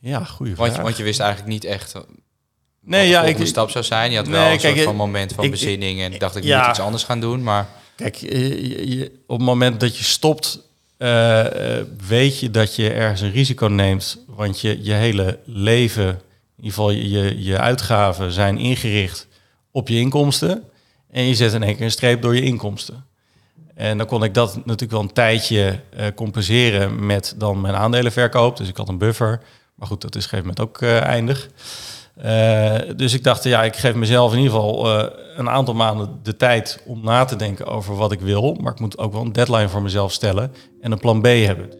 [0.00, 0.56] ja, goede vraag.
[0.66, 2.06] Want je, want je wist eigenlijk niet echt wat
[2.80, 4.10] nee, de ja, ik, stap zou zijn.
[4.10, 6.36] Je had Nee, wel een kijk, soort van ik- moment van ik- bezinning en dacht
[6.36, 6.58] ik ja.
[6.60, 7.42] moet iets anders gaan doen.
[7.42, 10.58] Maar Kijk, je- je- op het moment dat je stopt,
[10.96, 14.18] eh, eh, weet je dat je ergens een risico neemt.
[14.26, 16.16] Want je, je hele leven, in
[16.56, 19.26] ieder geval je, je uitgaven, zijn ingericht
[19.74, 20.64] op je inkomsten.
[21.10, 23.04] En je zet in één keer een streep door je inkomsten.
[23.74, 28.56] En dan kon ik dat natuurlijk wel een tijdje eh, compenseren met dan mijn aandelenverkoop.
[28.56, 29.40] Dus ik had een buffer.
[29.74, 31.48] Maar goed, dat is een gegeven moment ook eh, eindig.
[32.16, 34.88] Eh, dus ik dacht, ja, ik geef mezelf in ieder geval
[35.36, 38.54] een aantal maanden de tijd om na te denken over wat ik wil.
[38.60, 41.70] Maar ik moet ook wel een deadline voor mezelf stellen en een plan B hebben.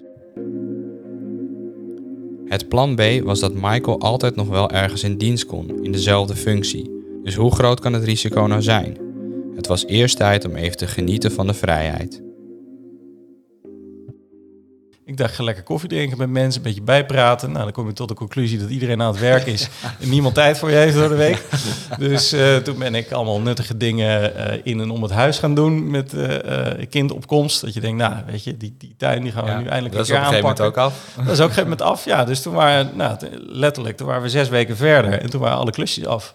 [2.49, 6.37] het plan B was dat Michael altijd nog wel ergens in dienst kon, in dezelfde
[6.37, 6.94] functie.
[7.25, 8.99] Dus hoe groot kan het risico nou zijn?
[9.57, 12.23] Het was eerst tijd om even te genieten van de vrijheid.
[15.05, 17.53] Ik dacht, ga lekker koffie drinken met mensen, een beetje bijpraten.
[17.53, 19.69] Nou, dan kom je tot de conclusie dat iedereen aan het werk is
[20.01, 21.43] en niemand tijd voor je heeft door de week.
[21.99, 25.55] Dus eh, toen ben ik allemaal nuttige dingen eh, in en om het huis gaan
[25.55, 27.61] doen met eh eh kindopkomst.
[27.61, 30.05] Dat je denkt, nou, weet je, die, die tuin die gaan we nu eindelijk dat
[30.05, 30.83] is op een gegeven moment aanpakken.
[30.83, 31.15] ook af.
[31.17, 32.25] Dat is ook op een gegeven moment af, ja.
[32.25, 35.71] Dus toen waren, nou, letterlijk, toen waren we zes weken verder en toen waren alle
[35.71, 36.35] klusjes af.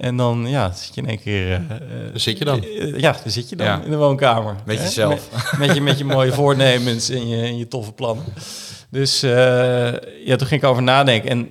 [0.00, 1.50] En dan, ja, zit je in één keer...
[1.52, 2.62] eh, eh, Daar zit je dan.
[2.64, 3.82] eh, ja, daar zit je dan Ja.
[3.84, 4.54] in de woonkamer.
[4.66, 4.82] Met Hè?
[4.84, 5.28] jezelf.
[5.50, 8.24] Met, met je, met je mooie voornemens en je, en je toffe plannen.
[8.90, 9.30] Dus eh,
[10.24, 11.30] ja, toen ging ik over nadenken.
[11.30, 11.48] En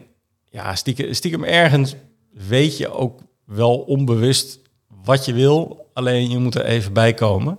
[0.50, 1.96] ja, stiekem, stiekem ergens
[2.34, 4.60] weet je ook wel onbewust
[5.04, 5.88] wat je wil.
[5.94, 7.58] Alleen je moet er even bij komen.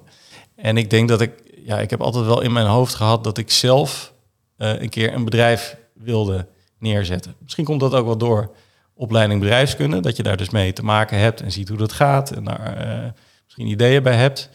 [0.56, 1.32] En ik denk dat ik...
[1.64, 4.12] Ja, ik heb altijd wel in mijn hoofd gehad dat ik zelf
[4.56, 6.46] eh, een keer een bedrijf wilde
[6.78, 7.34] neerzetten.
[7.42, 8.50] Misschien komt dat ook wel door
[9.00, 10.00] opleiding bedrijfskunde.
[10.00, 12.30] Dat je daar dus mee te maken hebt en ziet hoe dat gaat.
[12.30, 13.10] En daar eh,
[13.44, 14.50] misschien ideeën bij hebt.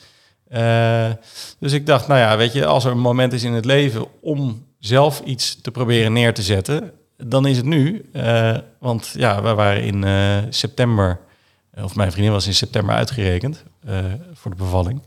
[0.48, 1.12] Eh,
[1.60, 4.06] dus ik dacht, nou ja, weet je, als er een moment is in het leven
[4.22, 8.10] om zelf iets te proberen neer te zetten, dan is het nu.
[8.14, 10.06] Eh, want ja, we waren in
[10.54, 11.20] september,
[11.84, 13.64] of mijn vriendin was in september uitgerekend
[14.34, 15.02] voor de bevalling.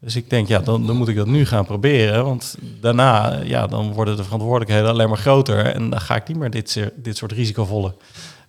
[0.00, 2.24] Dus ik denk, ja, dan, dan moet ik dat nu gaan proberen.
[2.24, 5.64] Want daarna, ja, dan worden de verantwoordelijkheden alleen maar groter.
[5.64, 7.94] En dan ga ik niet meer dit, dit soort risicovolle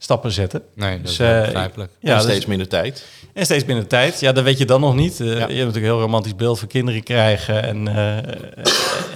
[0.01, 0.62] stappen zetten.
[0.75, 1.91] Nee, dat Dus, is eh, begrijpelijk.
[1.99, 3.05] Ja, en dus- steeds minder tijd.
[3.33, 4.19] en steeds binnen de tijd.
[4.19, 5.19] Ja, dat weet je dan nog niet.
[5.19, 5.33] Eh, Ja.
[5.33, 7.63] Je hebt natuurlijk een heel romantisch beeld van kinderen krijgen.
[7.63, 8.17] En, eh,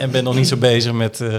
[0.01, 1.35] en ben nog niet zo bezig met eh,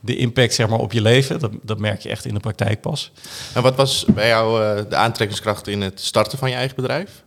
[0.00, 1.38] de impact zeg maar, op je leven.
[1.38, 3.12] Dat, dat merk je echt in de praktijk pas.
[3.54, 7.24] En wat was bij jou eh, de aantrekkingskracht in het starten van je eigen bedrijf?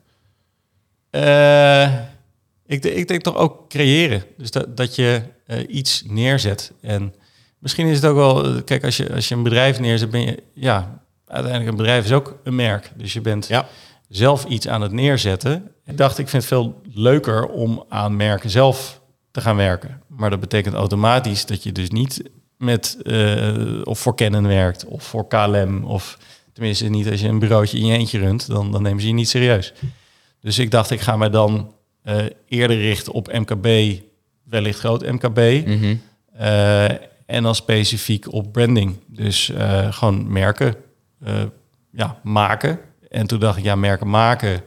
[1.10, 1.94] Eh,
[2.66, 4.24] ik, ik denk toch ook creëren.
[4.38, 5.22] Dus dat, dat je
[5.68, 6.72] iets neerzet.
[6.82, 7.14] En
[7.60, 8.64] misschien is het ook wel...
[8.64, 10.44] Kijk, als je, als je een bedrijf neerzet, ben je...
[10.54, 12.92] Ja, uiteindelijk een bedrijf is ook een merk.
[12.96, 13.68] Dus je bent Ja.
[14.10, 15.72] zelf iets aan het neerzetten.
[15.86, 20.02] Ik dacht, ik vind het veel leuker om aan merken zelf te gaan werken.
[20.08, 22.22] Maar dat betekent automatisch dat je dus niet
[22.58, 26.18] met eh, of voor Canon werkt of voor KLM of
[26.54, 29.14] tenminste niet als je een bureautje in je eentje runt, dan, dan nemen ze je
[29.14, 29.74] niet serieus.
[30.42, 34.00] Dus ik dacht, ik ga mij dan eh, eerder richten op MKB,
[34.44, 35.66] wellicht groot MKB.
[35.68, 35.96] Mhm.
[36.34, 36.84] Eh,
[37.26, 38.96] en dan specifiek op branding.
[39.08, 39.52] Dus
[39.90, 40.76] gewoon merken
[41.24, 41.44] eh,
[41.92, 42.80] ja, maken.
[43.10, 44.62] En toen dacht ik, ja, merken maken.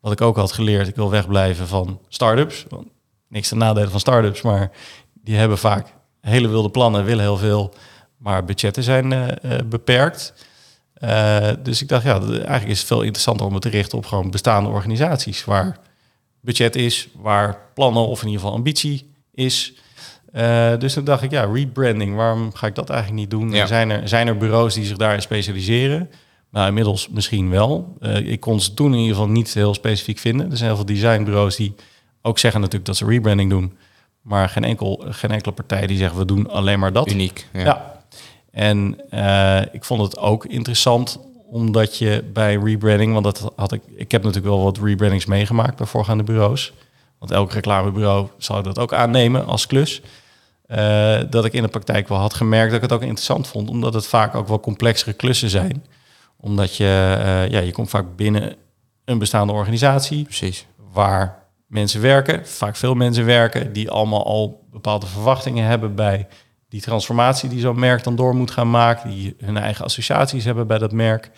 [0.00, 2.66] wat ik ook had geleerd, ik wil wegblijven van start-ups.
[2.68, 2.88] Want
[3.28, 4.70] niks ten nadele van start-ups, maar
[5.12, 7.74] die hebben vaak hele wilde plannen, willen heel veel,
[8.16, 10.34] maar budgetten zijn eh, eh, beperkt.
[11.62, 14.30] Dus ik dacht, ja, eigenlijk is het veel interessanter om het te richten op gewoon
[14.30, 15.78] bestaande organisaties waar
[16.40, 19.74] budget is, waar plannen of in ieder geval ambitie is.
[20.36, 23.50] Eh, dus toen dacht ik, ja, rebranding, waarom ga ik dat eigenlijk niet doen?
[23.50, 23.66] Ja.
[23.66, 26.10] Zijn, er, zijn er bureaus die zich daarin specialiseren?
[26.50, 27.96] Nou, inmiddels misschien wel.
[28.00, 30.50] Eh, ik kon ze toen in ieder geval niet heel specifiek vinden.
[30.50, 31.74] Er zijn heel veel designbureaus die
[32.22, 33.76] ook zeggen natuurlijk dat ze rebranding doen.
[34.20, 37.10] Maar geen, enkel, geen enkele partij die zegt we doen alleen maar dat.
[37.10, 37.46] Uniek.
[37.52, 37.64] Ja.
[37.64, 38.00] Ja.
[38.50, 41.20] En eh, ik vond het ook interessant
[41.50, 45.76] omdat je bij rebranding, want dat had ik, ik heb natuurlijk wel wat rebrandings meegemaakt
[45.76, 46.72] bij voorgaande bureaus.
[47.18, 50.02] Want elk reclamebureau zou dat ook aannemen als klus.
[50.66, 53.68] Eh, dat ik in de praktijk wel had gemerkt dat ik het ook interessant vond,
[53.68, 55.84] omdat het vaak ook wel complexere klussen zijn.
[56.36, 58.56] Omdat je, eh, ja, je komt vaak binnen
[59.04, 60.66] een bestaande organisatie Precies.
[60.92, 66.26] waar mensen werken, vaak veel mensen werken, die allemaal al bepaalde verwachtingen hebben bij
[66.68, 70.66] die transformatie die zo'n merk dan door moet gaan maken, die hun eigen associaties hebben
[70.66, 71.30] bij dat merk.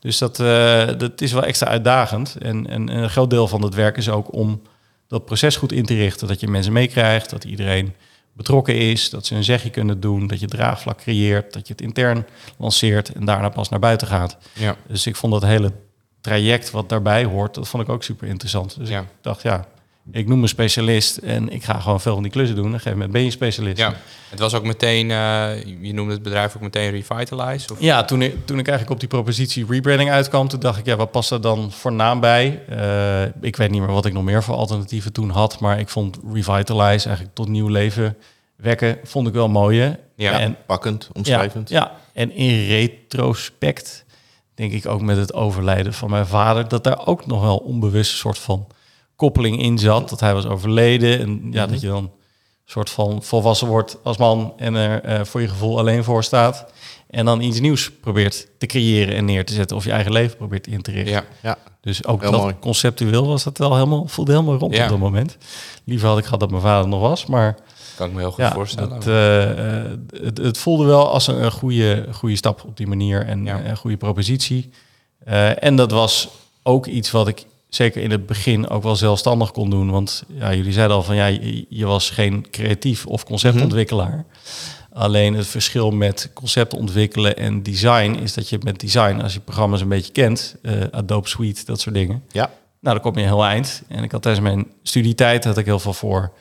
[0.00, 2.36] Dus dat, eh, dat is wel extra uitdagend.
[2.36, 4.62] En, en, en een groot deel van het werk is ook om
[5.06, 7.94] dat proces goed in te richten, dat je mensen meekrijgt, dat iedereen
[8.36, 11.82] betrokken is, dat ze een zegje kunnen doen, dat je draagvlak creëert, dat je het
[11.82, 12.26] intern
[12.58, 14.36] lanceert en daarna pas naar buiten gaat.
[14.52, 14.76] Ja.
[14.88, 15.72] Dus ik vond dat hele
[16.20, 18.78] traject wat daarbij hoort, dat vond ik ook super interessant.
[18.78, 19.00] Dus Ja.
[19.00, 19.64] ik dacht, ja,
[20.12, 22.64] ik noem me specialist en ik ga gewoon veel van die klussen doen.
[22.64, 23.78] Een gegeven moment ben je specialist.
[23.78, 23.94] ja.
[24.30, 27.72] Het was ook meteen, eh, je noemde het bedrijf ook meteen Revitalize?
[27.72, 27.80] Of?
[27.80, 30.96] Ja, toen ik, toen ik eigenlijk op die propositie rebranding uitkwam, toen dacht ik, ja,
[30.96, 32.62] wat past er dan voor naam bij?
[32.68, 35.88] Eh, ik weet niet meer wat ik nog meer voor alternatieven toen had, maar ik
[35.88, 38.16] vond Revitalize eigenlijk tot nieuw leven
[38.56, 39.80] wekken, vond ik wel mooi.
[39.80, 39.92] hè?
[40.16, 40.40] Ja.
[40.40, 41.68] En Pakkend, Ja, omschrijvend.
[41.68, 44.04] ja, en in retrospect
[44.54, 46.68] denk ik ook met het overlijden van mijn vader...
[46.68, 48.66] dat daar ook nog wel onbewust een soort van
[49.16, 50.08] koppeling in zat.
[50.08, 52.10] Dat hij was overleden en ja, dat je dan een
[52.64, 54.52] soort van volwassen wordt als man...
[54.56, 56.66] en er eh, voor je gevoel alleen voor staat.
[57.10, 59.76] En dan iets nieuws probeert te creëren en neer te zetten...
[59.76, 61.12] of je eigen leven probeert in te richten.
[61.12, 61.24] Ja.
[61.42, 62.54] Ja, Dus ook Heel dat mooi.
[62.60, 64.82] conceptueel was dat wel helemaal, voelde helemaal rond Ja.
[64.84, 65.36] op dat moment.
[65.84, 67.56] Liever had ik gehad dat mijn vader nog was, maar...
[67.96, 68.92] Kan ik me heel goed Ja, voorstellen.
[68.94, 69.90] het, eh, eh,
[70.22, 73.64] het, het voelde wel als een, een goede, goede stap op die manier en Ja.
[73.64, 74.70] een goede propositie.
[75.24, 76.28] Eh, en dat was
[76.62, 79.90] ook iets wat ik zeker in het begin ook wel zelfstandig kon doen.
[79.90, 84.24] Want ja, jullie zeiden al van ja, je, je was geen creatief of conceptontwikkelaar.
[84.92, 89.40] Alleen het verschil met concept ontwikkelen en design is dat je met design, als je
[89.40, 92.50] programma's een beetje kent, eh, Adobe Suite, dat soort dingen, ja.
[92.80, 93.82] nou, dan kom je heel eind.
[93.88, 96.32] En ik had tijdens mijn studietijd had ik heel veel voor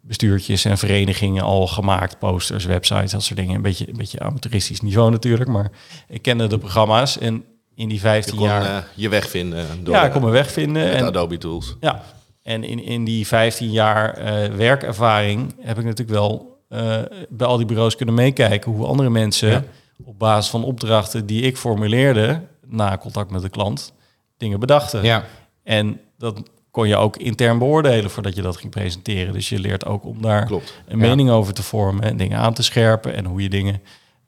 [0.00, 3.54] bestuurtjes en verenigingen al gemaakt, posters, websites, dat soort dingen.
[3.54, 5.70] Een beetje, een beetje amateuristisch niveau natuurlijk, maar
[6.08, 7.44] ik kende de programma's en
[7.82, 10.20] in die Je 15 kon jaar, eh, je weg vinden door ja, ik eh, kon
[10.20, 10.82] mijn weg vinden.
[10.82, 11.76] met En, Adobe Tools.
[11.80, 12.02] ja,
[12.42, 16.96] en in, in die 15 jaar eh, werkervaring heb ik natuurlijk wel eh,
[17.28, 19.62] bij al die bureaus kunnen meekijken hoe andere mensen Ja.
[20.04, 23.92] op basis van opdrachten die ik formuleerde na contact met de klant
[24.36, 25.02] dingen bedachten.
[25.04, 25.24] ja.
[25.64, 29.32] En dat kon je ook intern beoordelen voordat je dat ging presenteren.
[29.32, 30.74] Dus je leert ook om daar Klopt.
[30.88, 31.06] een Ja.
[31.06, 33.80] mening over te vormen en dingen aan te scherpen en hoe je dingen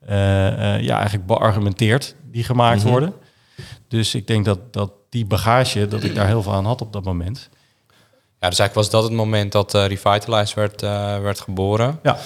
[0.07, 2.89] eh, eh, ja, eigenlijk beargumenteert die gemaakt Mhm.
[2.91, 3.13] worden.
[3.95, 6.93] Dus ik denk dat, dat die bagage, dat ik daar heel veel aan had op
[6.93, 7.49] dat moment.
[8.39, 11.99] Ja, dus eigenlijk was dat het moment dat eh, Revitalize werd, eh, werd geboren.
[12.03, 12.17] Ja.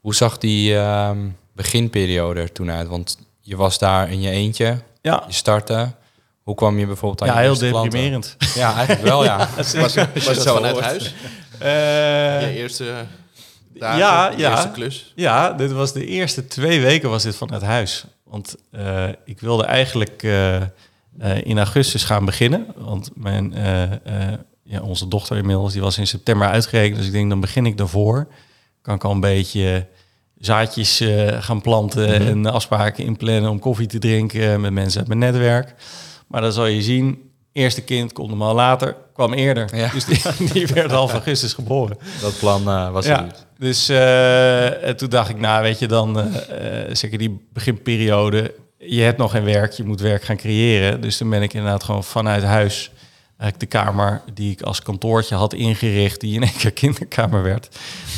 [0.00, 1.18] Hoe zag die ehm,
[1.54, 2.88] beginperiode er toen uit?
[2.88, 5.92] Want je was daar in je eentje, Ja, je startte.
[6.42, 7.90] Hoe kwam je bijvoorbeeld aan ja je heel eerste klanten?
[7.90, 8.36] deprimerend.
[8.54, 9.48] Ja, eigenlijk wel, ja.
[9.56, 11.14] Was, was dat het zo vanuit huis?
[11.58, 11.70] Eh,
[12.40, 13.04] Je eerste
[13.74, 13.98] dagen?
[13.98, 14.50] ja, ja.
[14.50, 15.12] eerste klus?
[15.16, 18.04] Ja, dit was de eerste twee weken was dit vanuit huis.
[18.24, 20.22] Want eh, ik wilde eigenlijk
[21.18, 22.66] eh, in augustus gaan beginnen.
[22.76, 26.96] Want mijn, eh, eh, ja, onze dochter inmiddels, die was in september uitgerekend.
[26.96, 28.28] Dus ik denk, dan begin ik daarvoor.
[28.82, 29.86] Kan ik al een beetje
[30.38, 31.04] zaadjes
[31.38, 35.74] gaan planten en afspraken inplannen om koffie te drinken met mensen uit mijn netwerk.
[36.26, 39.76] Maar dan zal je zien, eerste kind komt maal later, kwam eerder.
[39.76, 39.88] Ja.
[39.88, 40.20] Dus die,
[40.52, 41.98] die werd half augustus geboren.
[42.20, 43.46] Dat plan was Ja, er niet.
[43.58, 43.88] dus
[44.88, 46.32] en toen dacht ik, nou weet je dan,
[46.92, 48.54] zeker die beginperiode,
[48.86, 51.00] je hebt nog geen werk, je moet werk gaan creëren.
[51.00, 52.90] Dus toen ben ik inderdaad gewoon vanuit huis,
[53.36, 57.68] eigenlijk de kamer die ik als kantoortje had ingericht, die in één keer kinderkamer werd.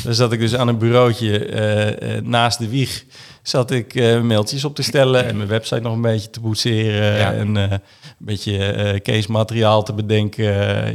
[0.03, 3.05] Dus zat ik dus aan een bureautje eh, eh, naast de wieg,
[3.41, 7.17] zat ik eh, mailtjes op te stellen en mijn website nog een beetje te boetseren
[7.17, 7.33] Ja.
[7.33, 7.81] en een
[8.17, 10.45] beetje case materiaal te bedenken.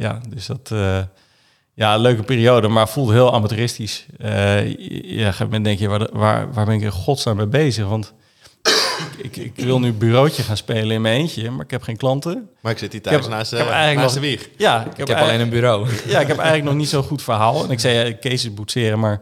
[0.00, 0.72] Ja, dus dat...
[1.74, 4.06] ja, een leuke periode, maar voelde heel amateuristisch.
[4.18, 7.87] Ja, op een moment denk je, waar, waar, waar ben ik in godsnaam mee bezig?
[7.87, 8.12] Want
[9.22, 12.48] ik, ik wil nu bureautje gaan spelen in mijn eentje, maar ik heb geen klanten.
[12.61, 14.48] Maar ik zit hier Ik heb- thuis naast, ik heb eh, eigenlijk naast de wieg.
[14.56, 15.88] Ja, ik heb, Ik heb eigenlijk- alleen een bureau.
[16.12, 17.64] ja, ik heb eigenlijk nog niet zo'n goed verhaal.
[17.64, 19.20] En ik zei, ja, cases boetseren, maar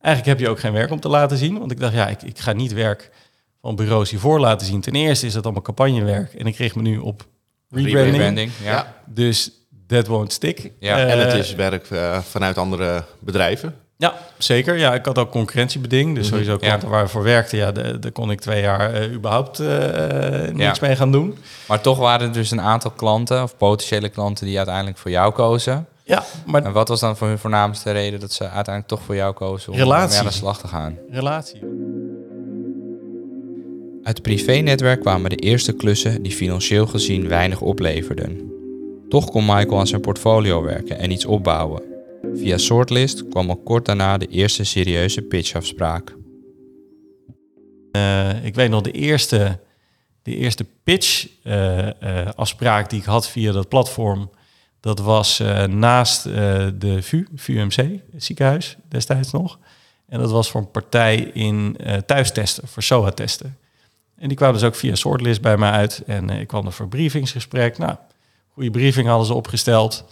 [0.00, 1.58] eigenlijk heb je ook geen werk om te laten zien.
[1.58, 3.10] Want ik dacht, ja, ik, ik ga niet werk
[3.60, 4.80] van bureaus hiervoor laten zien.
[4.80, 6.34] Ten eerste is dat allemaal campagnewerk.
[6.34, 7.26] En ik richt me nu op
[7.70, 8.10] rebranding.
[8.16, 8.70] Rebranding, ja.
[8.70, 8.94] Ja.
[9.06, 9.50] Dus
[9.86, 10.70] that won't stick.
[10.80, 13.74] Ja, Eh, En het is werk eh, vanuit andere bedrijven.
[13.98, 14.76] Ja, zeker.
[14.78, 16.14] Ja, ik had ook concurrentiebeding.
[16.14, 19.58] Dus sowieso klanten waar we voor werkten, ja, daar kon ik twee jaar eh, überhaupt
[19.60, 19.68] eh,
[20.52, 20.86] niks Ja.
[20.86, 21.38] mee gaan doen.
[21.68, 25.32] Maar toch waren er dus een aantal klanten of potentiële klanten die uiteindelijk voor jou
[25.32, 25.86] kozen.
[26.02, 29.14] Ja, maar En wat was dan voor hun voornaamste reden dat ze uiteindelijk toch voor
[29.14, 30.18] jou kozen om Relatie.
[30.18, 30.98] aan de slag te gaan?
[31.10, 31.60] relatie.
[34.02, 38.50] Uit het privé-netwerk kwamen de eerste klussen die financieel gezien weinig opleverden.
[39.08, 41.82] Toch kon Michael aan zijn portfolio werken en iets opbouwen.
[42.34, 46.16] Via Sortlist kwam al kort daarna de eerste serieuze pitchafspraak.
[47.92, 49.60] Eh, ik weet nog de eerste,
[50.22, 54.30] de eerste pitch eh, eh, die ik had via dat platform.
[54.80, 57.76] Dat was naast de VU, VUMC,
[58.12, 59.58] het ziekenhuis destijds nog.
[60.08, 63.56] En dat was voor een partij in thuistesten, voor SOA-testen.
[64.16, 66.02] En die kwamen dus ook via Sortlist bij mij uit.
[66.06, 67.78] En ik kwam er voor briefingsgesprek.
[67.78, 67.96] Nou,
[68.52, 70.04] goede briefing hadden ze opgesteld.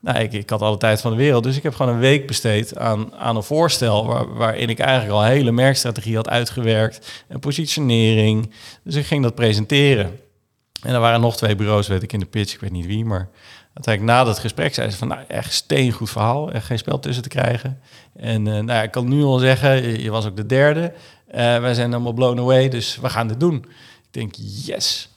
[0.00, 1.44] Nou, ik, ik had alle tijd van de wereld.
[1.44, 4.06] Dus ik heb gewoon een week besteed aan, aan een voorstel...
[4.06, 7.24] Waar, waarin ik eigenlijk al hele merkstrategie had uitgewerkt.
[7.28, 8.50] En positionering.
[8.84, 10.18] Dus ik ging dat presenteren.
[10.82, 12.54] En er waren nog twee bureaus, weet ik, in de pitch.
[12.54, 13.28] Ik weet niet wie, maar
[13.74, 15.08] uiteindelijk na dat gesprek zei ze van...
[15.08, 16.52] nou, echt steengoed verhaal.
[16.52, 17.80] Echt geen spel tussen te krijgen.
[18.16, 20.92] En eh, nou ja, ik kan nu al zeggen, je- was ook de derde.
[21.26, 23.54] Eh, wij zijn allemaal blown away, dus we gaan dit doen.
[23.56, 24.34] Ik denk,
[24.64, 25.08] yes.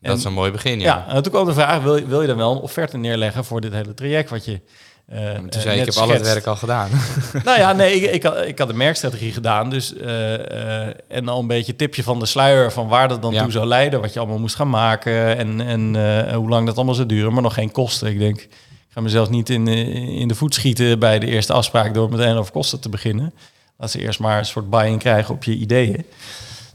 [0.00, 1.14] Dat En- is een mooi begin, ja, ja.
[1.14, 3.60] en toen kwam de vraag, wil je, wil je dan wel een offerte neerleggen voor
[3.60, 4.60] dit hele traject wat je
[5.06, 6.90] eh, En eh, toen zei ik heb al het werk al gedaan.
[7.44, 9.70] Nou ja, nee, ik, ik, had, ik had de merkstrategie gedaan.
[9.70, 10.82] Dus, eh,
[11.16, 13.42] en al een beetje tipje van de sluier van waar dat dan Ja.
[13.42, 14.00] toe zou leiden.
[14.00, 17.32] Wat je allemaal moest gaan maken en, en hoe lang dat allemaal zou duren.
[17.32, 18.08] Maar nog geen kosten.
[18.08, 18.48] Ik denk, ik
[18.88, 21.94] ga mezelf niet in, in de voet schieten bij de eerste afspraak...
[21.94, 23.32] door meteen over kosten te beginnen.
[23.78, 26.06] Laat ze eerst maar een soort buy-in krijgen op je ideeën.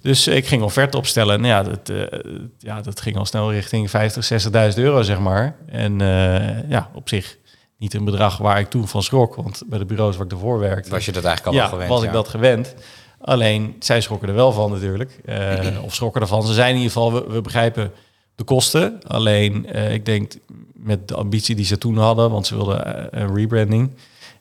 [0.05, 1.41] Dus ik ging offerte opstellen.
[1.41, 2.19] Nou ja, dat, eh,
[2.57, 4.25] ja, dat ging al snel richting 50,
[4.73, 5.55] 60.000 euro, zeg maar.
[5.65, 7.37] En eh, ja, op zich
[7.77, 9.35] niet een bedrag waar ik toen van schrok.
[9.35, 10.89] Want bij de bureaus waar ik ervoor werkte...
[10.89, 11.89] Was je dat eigenlijk al ja, gewend?
[11.89, 12.07] was ja.
[12.07, 12.75] ik dat gewend.
[13.21, 15.19] Alleen, zij schrokken er wel van natuurlijk.
[15.25, 16.43] Eh, of schrokken ervan.
[16.43, 17.91] Ze zeiden in ieder geval, we, we begrijpen
[18.35, 18.99] de kosten.
[19.07, 20.33] Alleen, ik denk
[20.73, 22.31] met de ambitie die ze toen hadden...
[22.31, 23.91] want ze wilden een rebranding...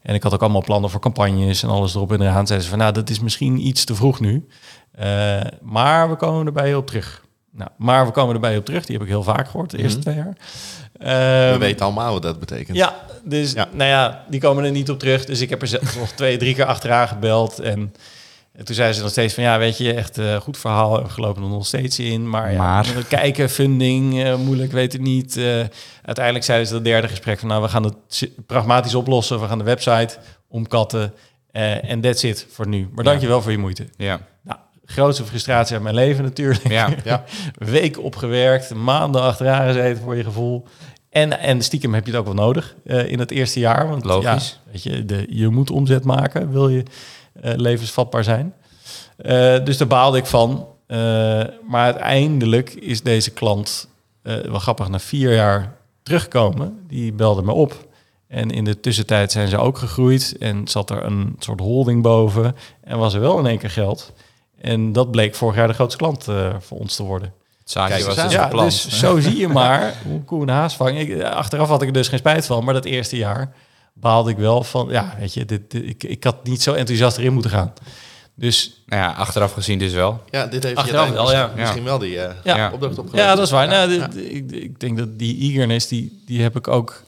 [0.04, 2.46] En ik had ook allemaal plannen voor campagnes en alles erop en eraan.
[2.46, 4.46] Zeiden ze van, nou, dat is misschien iets te vroeg nu.
[4.92, 7.22] Eh, maar we komen erbij op terug.
[7.52, 8.84] Nou, maar we komen erbij op terug.
[8.86, 10.06] Die heb ik heel vaak gehoord de eerste Mhm.
[10.10, 10.36] twee jaar.
[10.92, 11.04] We
[11.50, 12.76] Ehm, weten allemaal wat dat betekent.
[12.76, 13.68] ja, dus Ja.
[13.72, 15.24] nou ja, die komen er niet op terug.
[15.24, 17.58] Dus ik heb er zelf nog twee, drie keer achteraan gebeld.
[17.58, 17.94] En
[18.62, 21.02] toen zei ze nog steeds van ja, weet je, echt eh, goed verhaal.
[21.02, 22.28] We gelopen er nog steeds in.
[22.30, 22.86] Maar, ja, Maar?
[23.08, 25.36] kijken, funding, eh, moeilijk, weet het niet.
[25.36, 25.44] Eh,
[26.02, 29.40] uiteindelijk zeiden ze dat derde gesprek van nou, we gaan het pragmatisch oplossen.
[29.40, 30.16] We gaan de website
[30.48, 31.14] omkatten.
[31.52, 32.88] En that's it voor nu.
[32.92, 33.10] Maar Ja.
[33.10, 33.86] dankjewel voor je moeite.
[33.96, 36.68] Ja, Nou, grootste frustratie uit mijn leven natuurlijk.
[36.68, 36.88] ja.
[37.04, 37.24] Ja.
[37.58, 40.64] Week opgewerkt, maanden achteraan gezeten voor je gevoel.
[41.10, 43.88] En, en stiekem heb je het ook wel nodig in het eerste jaar.
[43.88, 44.60] Want Logisch.
[44.64, 46.82] Ja, weet je, de, je moet omzet maken, wil je
[47.40, 48.54] levensvatbaar zijn.
[49.16, 50.66] Eh, dus daar baalde ik van.
[50.86, 50.98] Eh,
[51.68, 53.88] maar uiteindelijk is deze klant,
[54.22, 56.84] eh, wel grappig, na vier jaar teruggekomen.
[56.88, 57.86] Die belde me op.
[58.28, 60.36] En in de tussentijd zijn ze ook gegroeid.
[60.38, 62.56] En zat er een soort holding boven.
[62.80, 64.12] En was er wel in één keer geld.
[64.60, 67.32] En dat bleek vorig jaar de grootste klant eh, voor ons te worden.
[67.72, 68.64] Kijk was dus een plan.
[68.64, 70.98] dus zo zie je maar hoe koe een haas vangt.
[70.98, 73.52] Ik, achteraf had ik er dus geen spijt van, maar dat eerste jaar
[73.94, 77.18] baalde ik wel van, ja, weet je, dit, dit- ik, ik had niet zo enthousiast
[77.18, 77.72] erin moeten gaan.
[78.36, 80.22] Dus Nou ja, achteraf gezien dus wel.
[80.30, 81.52] Ja, dit heeft Achteraf je wel, ja.
[81.56, 82.70] misschien wel die eh, Ja.
[82.72, 83.28] opdracht opgeleverd.
[83.30, 83.68] ja, dat is waar.
[83.68, 87.02] Nou, dit- Ik, ik denk dat die eagerness, die, die heb ik ook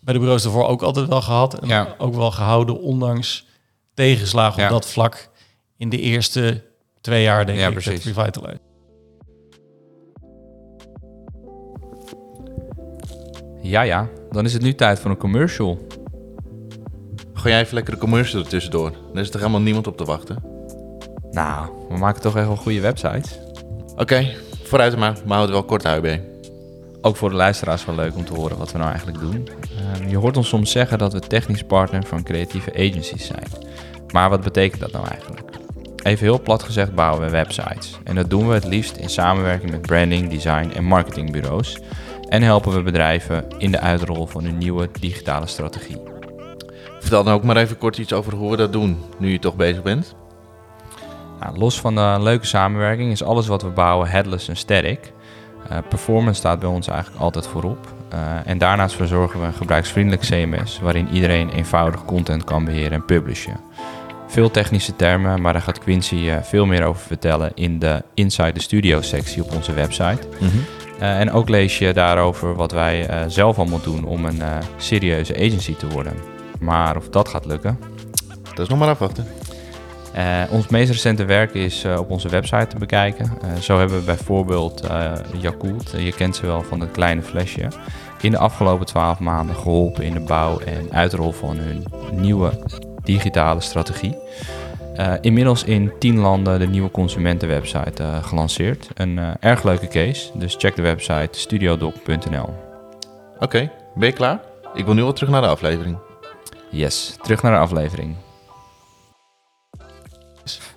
[0.00, 1.58] bij de bureaus ervoor ook altijd wel gehad.
[1.60, 1.94] En Ja.
[1.98, 3.46] ook wel gehouden, ondanks
[3.94, 4.66] tegenslagen Ja.
[4.68, 5.28] op dat vlak
[5.76, 6.62] in de eerste
[7.00, 8.04] twee jaar, denk Ja, ik, precies.
[8.04, 8.58] Revitalize.
[13.62, 14.08] Ja, ja.
[14.30, 15.86] Dan is het nu tijd voor een commercial.
[17.40, 18.92] Gooi jij even lekker de commercial er tussendoor.
[19.12, 20.36] Dan is er helemaal niemand op te wachten.
[21.30, 23.38] Nou, we maken toch echt wel goede websites.
[23.96, 24.30] Oké,
[24.62, 25.16] vooruit maar.
[25.24, 26.20] Maar houd het wel kort, HUB.
[27.00, 29.48] Ook voor de luisteraars wel leuk om te horen wat we nou eigenlijk doen.
[29.78, 33.46] Ehm, je hoort ons soms zeggen dat we technisch partner van creatieve agencies zijn.
[34.12, 35.50] Maar wat betekent dat nou eigenlijk?
[36.02, 37.98] Even heel plat gezegd bouwen we websites.
[38.04, 41.78] En dat doen we het liefst in samenwerking met branding, design en marketingbureaus.
[42.28, 46.19] En helpen we bedrijven in de uitrol van hun nieuwe digitale strategie.
[47.00, 49.56] Vertel dan ook maar even kort iets over hoe we dat doen, nu je toch
[49.56, 50.14] bezig bent.
[51.40, 55.12] Nou, los van de leuke samenwerking is alles wat we bouwen headless en static.
[55.70, 57.86] Uh, performance staat bij ons eigenlijk altijd voorop.
[58.14, 63.04] Uh, en daarnaast verzorgen we een gebruiksvriendelijk CMS waarin iedereen eenvoudig content kan beheren en
[63.04, 63.60] publishen.
[64.26, 68.52] Veel technische termen, maar daar gaat Quincy uh, veel meer over vertellen in de Inside
[68.52, 70.28] the Studio sectie op onze website.
[70.40, 70.58] Mhm.
[70.98, 74.42] en ook lees je daarover wat wij zelf allemaal doen om een
[74.76, 76.39] serieuze agency te worden.
[76.60, 77.78] Maar of dat gaat lukken,
[78.42, 79.26] dat is nog maar afwachten.
[80.16, 83.32] Uh, ons meest recente werk is uh, op onze website te bekijken.
[83.44, 84.88] Uh, zo hebben we bijvoorbeeld
[85.36, 87.68] Yakult, je kent ze wel van het kleine flesje,
[88.20, 92.50] in de afgelopen twaalf maanden geholpen in de bouw en uitrol van hun nieuwe
[93.04, 94.16] digitale strategie.
[95.20, 98.88] inmiddels in tien landen de nieuwe consumentenwebsite gelanceerd.
[98.94, 102.48] Een erg leuke case, dus check de website studiodoc.nl.
[103.34, 104.40] Oké, okay, ben je klaar?
[104.74, 106.09] Ik wil nu wel terug naar de aflevering.
[106.70, 108.16] Yes, terug naar de aflevering.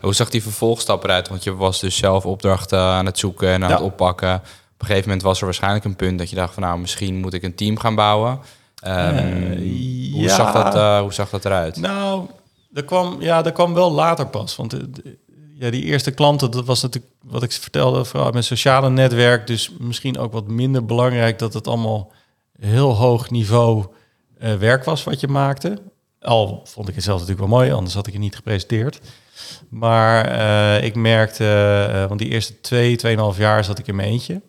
[0.02, 1.28] Hoe zag die vervolgstap eruit?
[1.28, 4.36] Want je was dus zelf opdrachten aan het zoeken en aan het oppakken.
[4.36, 4.42] Op
[4.78, 7.34] een gegeven moment was er waarschijnlijk een punt dat je dacht van nou, misschien moet
[7.34, 8.40] ik een team gaan bouwen.
[8.88, 11.78] Um, hoe, zag dat, uh, hoe zag dat eruit?
[11.78, 12.26] Nou,
[12.70, 14.56] dat kwam, ja, dat kwam wel later pas.
[14.56, 14.78] Want
[15.60, 19.48] ja, die eerste klanten, dat was natuurlijk wat ik vertelde, vooral mijn sociale netwerk.
[19.48, 22.12] Dus misschien ook wat minder belangrijk dat het allemaal
[22.60, 23.86] heel hoog niveau
[24.44, 25.82] uh, werk was wat je maakte.
[26.20, 29.02] Al vond ik het zelf natuurlijk wel mooi, anders had ik het niet gepresenteerd.
[29.70, 31.44] Maar uh, ik merkte,
[31.90, 34.42] uh, want die eerste twee, tweeënhalf jaar zat ik in mijn eentje.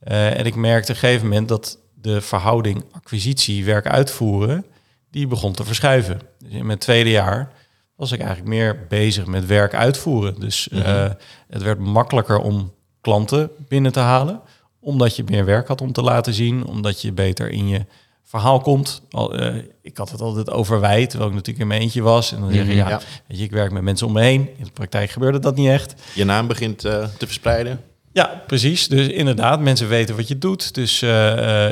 [0.00, 4.66] En ik merkte op een gegeven moment dat de verhouding acquisitie, werk uitvoeren,
[5.10, 6.20] die begon te verschuiven.
[6.38, 7.52] Dus in mijn tweede jaar
[7.96, 10.40] was ik eigenlijk meer bezig met werk uitvoeren.
[10.40, 11.16] Dus mm -hmm.
[11.48, 14.40] het werd makkelijker om klanten binnen te halen,
[14.80, 17.86] omdat je meer werk had om te laten zien, omdat je beter in je
[18.24, 19.02] verhaal komt.
[19.10, 22.32] Al, uh, ik had het altijd over wij, terwijl ik natuurlijk in mijn eentje was.
[22.32, 24.48] En dan zeg je, ja, ja, Weet je, ik werk met mensen om me heen.
[24.56, 25.94] In de praktijk gebeurde dat niet echt.
[26.14, 27.80] Je naam begint uh, te verspreiden.
[28.12, 28.88] Ja, precies.
[28.88, 30.74] Dus inderdaad, mensen weten wat je doet.
[30.74, 31.08] Dus uh,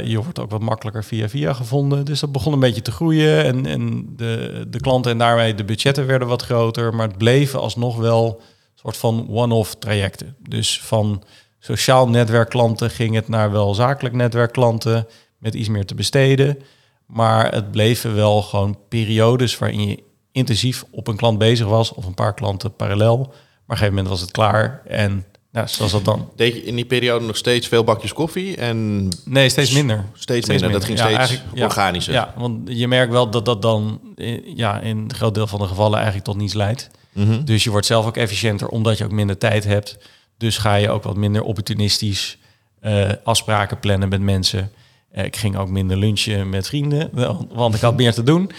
[0.04, 2.04] je wordt ook wat makkelijker via via gevonden.
[2.04, 3.44] Dus dat begon een beetje te groeien.
[3.44, 6.94] En, en de, de klanten en daarmee de budgetten werden wat groter.
[6.94, 10.36] Maar het bleven alsnog wel een soort van one-off trajecten.
[10.48, 11.22] Dus van
[11.58, 15.06] sociaal netwerkklanten ging het naar wel zakelijk netwerkklanten
[15.38, 16.58] met iets meer te besteden.
[17.06, 22.04] Maar het bleven wel gewoon periodes waarin je intensief op een klant bezig was of
[22.04, 23.16] een paar klanten parallel.
[23.16, 23.34] Maar op
[23.66, 26.30] een gegeven moment was het klaar en nou, zoals dat dan.
[26.36, 28.56] Deed je in die periode nog steeds veel bakjes koffie?
[28.56, 30.04] En nee, steeds minder.
[30.12, 30.72] Steeds, minder.
[30.72, 32.12] Dat ging steeds ja, organischer.
[32.12, 34.00] Ja, want je merkt wel dat dat dan
[34.44, 36.90] ja, in een groot deel van de gevallen eigenlijk tot niets leidt.
[37.12, 37.44] Mhm.
[37.44, 39.98] Dus je wordt zelf ook efficiënter omdat je ook minder tijd hebt.
[40.36, 42.38] Dus ga je ook wat minder opportunistisch
[42.82, 44.72] uh, afspraken plannen met mensen.
[45.10, 47.10] Eh, ik ging ook minder lunchen met vrienden,
[47.52, 48.50] want ik had meer te doen.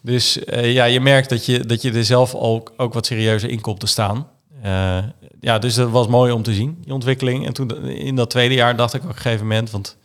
[0.00, 3.50] Dus uh, ja, je merkt dat je, dat je er zelf ook, ook wat serieuzer
[3.50, 4.28] in komt te staan.
[4.64, 4.98] Uh,
[5.40, 7.46] ja, dus dat was mooi om te zien, die ontwikkeling.
[7.46, 9.96] En toen in dat tweede jaar dacht ik op een gegeven moment, want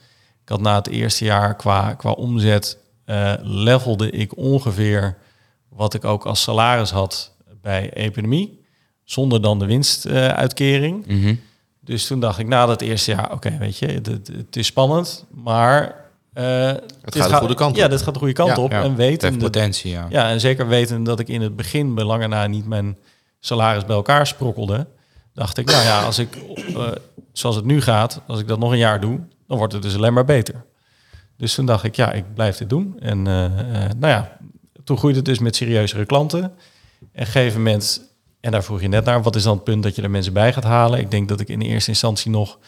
[0.43, 2.77] ik had na het eerste jaar qua, qua omzet,
[3.41, 5.17] levelde ik ongeveer
[5.69, 8.65] wat ik ook als salaris had bij economie,
[9.03, 11.07] zonder dan de winstuitkering.
[11.07, 11.39] Mm.
[11.87, 15.25] Dus toen dacht ik na dat eerste jaar, oké, weet je, het, het, is spannend,
[15.29, 15.95] maar
[16.33, 16.71] uh,
[17.01, 17.77] het gaat de goede kant op.
[17.77, 18.71] Ja, dit gaat de goede kant ja, op.
[18.71, 20.07] Ja, en weten dat, potentie, ja.
[20.09, 22.97] Ja, en zeker weten dat ik in het begin bij lange na niet mijn
[23.39, 24.87] salaris bij elkaar sprokkelde,
[25.33, 26.37] dacht ik, nou ja, als ik
[26.69, 26.87] uh,
[27.31, 29.95] zoals het nu gaat, als ik dat nog een jaar doe, dan wordt het dus
[29.95, 30.65] alleen maar beter.
[31.37, 32.95] Dus toen dacht ik, ja, ik blijf dit doen.
[32.99, 33.25] En uh,
[33.97, 34.37] nou ja,
[34.83, 36.43] toen groeide het dus met serieuzere klanten.
[36.43, 36.51] En
[37.01, 38.01] op een gegeven moment
[38.47, 40.33] en daar vroeg je net naar, wat is dan het punt dat je er mensen
[40.33, 40.99] bij gaat halen?
[40.99, 42.59] Ik denk dat ik in de eerste instantie nog, ben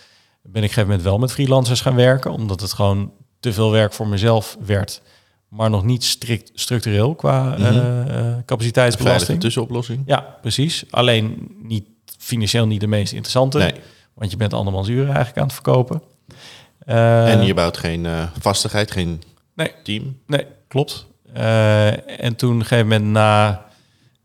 [0.42, 3.72] ik op een gegeven moment wel met freelancers gaan werken, omdat het gewoon te veel
[3.72, 5.02] werk voor mezelf werd,
[5.48, 8.08] maar nog niet strikt structureel qua mm -hmm.
[8.08, 9.30] uh, capaciteitsbelasting.
[9.32, 10.04] Een tussenoplossing.
[10.06, 10.84] Ja, precies.
[10.90, 11.86] Alleen niet
[12.18, 13.74] financieel niet de meest interessante, nee.
[14.14, 16.02] want je bent andermans uren eigenlijk aan het verkopen.
[16.88, 19.22] Uh, en je bouwt geen uh, vastigheid, geen
[19.54, 20.20] nee, team.
[20.28, 21.08] Nee, klopt.
[21.34, 23.68] en toen op een gegeven moment na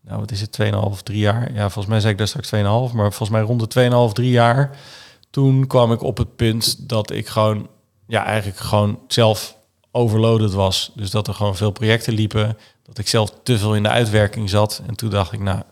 [0.04, 1.52] nou wat is het, 2,5, 3 jaar.
[1.52, 4.30] Ja, volgens mij zei ik daar straks 2,5, maar volgens mij rond de 2,5, 3
[4.30, 4.78] jaar.
[5.30, 7.68] Toen kwam ik op het punt dat ik gewoon,
[8.06, 9.56] ja, eigenlijk gewoon zelf
[9.90, 10.92] overloaded was.
[10.94, 14.50] Dus dat er gewoon veel projecten liepen, dat ik zelf te veel in de uitwerking
[14.50, 14.82] zat.
[14.86, 15.62] En toen dacht ik, nou,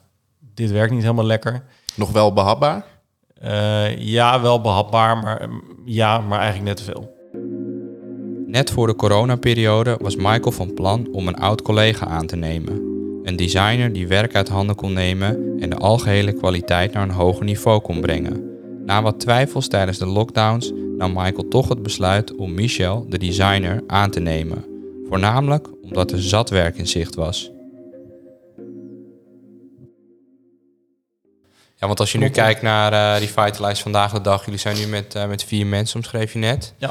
[0.55, 1.65] dit werkt niet helemaal lekker.
[1.95, 2.85] Nog wel behapbaar?
[3.45, 5.49] Uh, ja, wel behapbaar, maar
[5.85, 7.21] ja, maar eigenlijk net te veel.
[8.47, 12.91] Net voor de coronaperiode was Michael van plan om een oud collega aan te nemen.
[13.23, 17.45] Een designer die werk uit handen kon nemen en de algehele kwaliteit naar een hoger
[17.45, 18.51] niveau kon brengen.
[18.85, 23.83] Na wat twijfels tijdens de lockdowns nam Michael toch het besluit om Michel, de designer,
[23.87, 24.65] aan te nemen.
[25.09, 27.51] Voornamelijk omdat er zat werk in zicht was.
[31.77, 34.87] Ja, want als je nu kijkt naar eh Revitalize vandaag de dag, jullie zijn nu
[34.87, 36.75] met, eh, met vier mensen, omschreef je net.
[36.79, 36.91] Ja.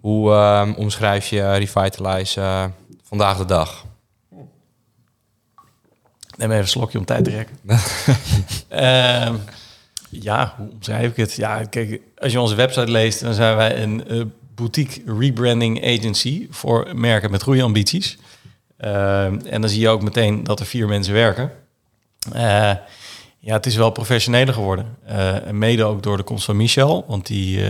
[0.00, 2.64] Hoe ehm, omschrijf je Revitalize eh,
[3.02, 3.84] vandaag de dag?
[6.38, 7.56] Neem even een slokje om tijd te rekken.
[8.68, 9.34] Ehm,
[10.08, 11.34] ja, hoe omschrijf ik het?
[11.34, 14.20] Ja, kijk, als je onze website leest, dan zijn wij een eh,
[14.54, 18.18] boutique rebranding agency voor merken met groeiambities.
[18.76, 21.50] Ehm, en dan zie je ook meteen dat er vier mensen werken.
[22.32, 22.72] Eh,
[23.38, 24.96] ja, het is wel professioneler geworden.
[25.04, 27.60] Eh, mede ook door de komst van Michel, want die,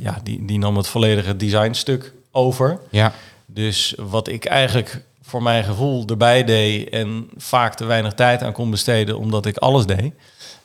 [0.00, 2.80] ja, die, die nam het volledige designstuk over.
[2.90, 3.12] Ja.
[3.46, 8.52] Dus wat ik eigenlijk voor mijn gevoel erbij deed en vaak te weinig tijd aan
[8.52, 10.14] kon besteden omdat ik alles deed,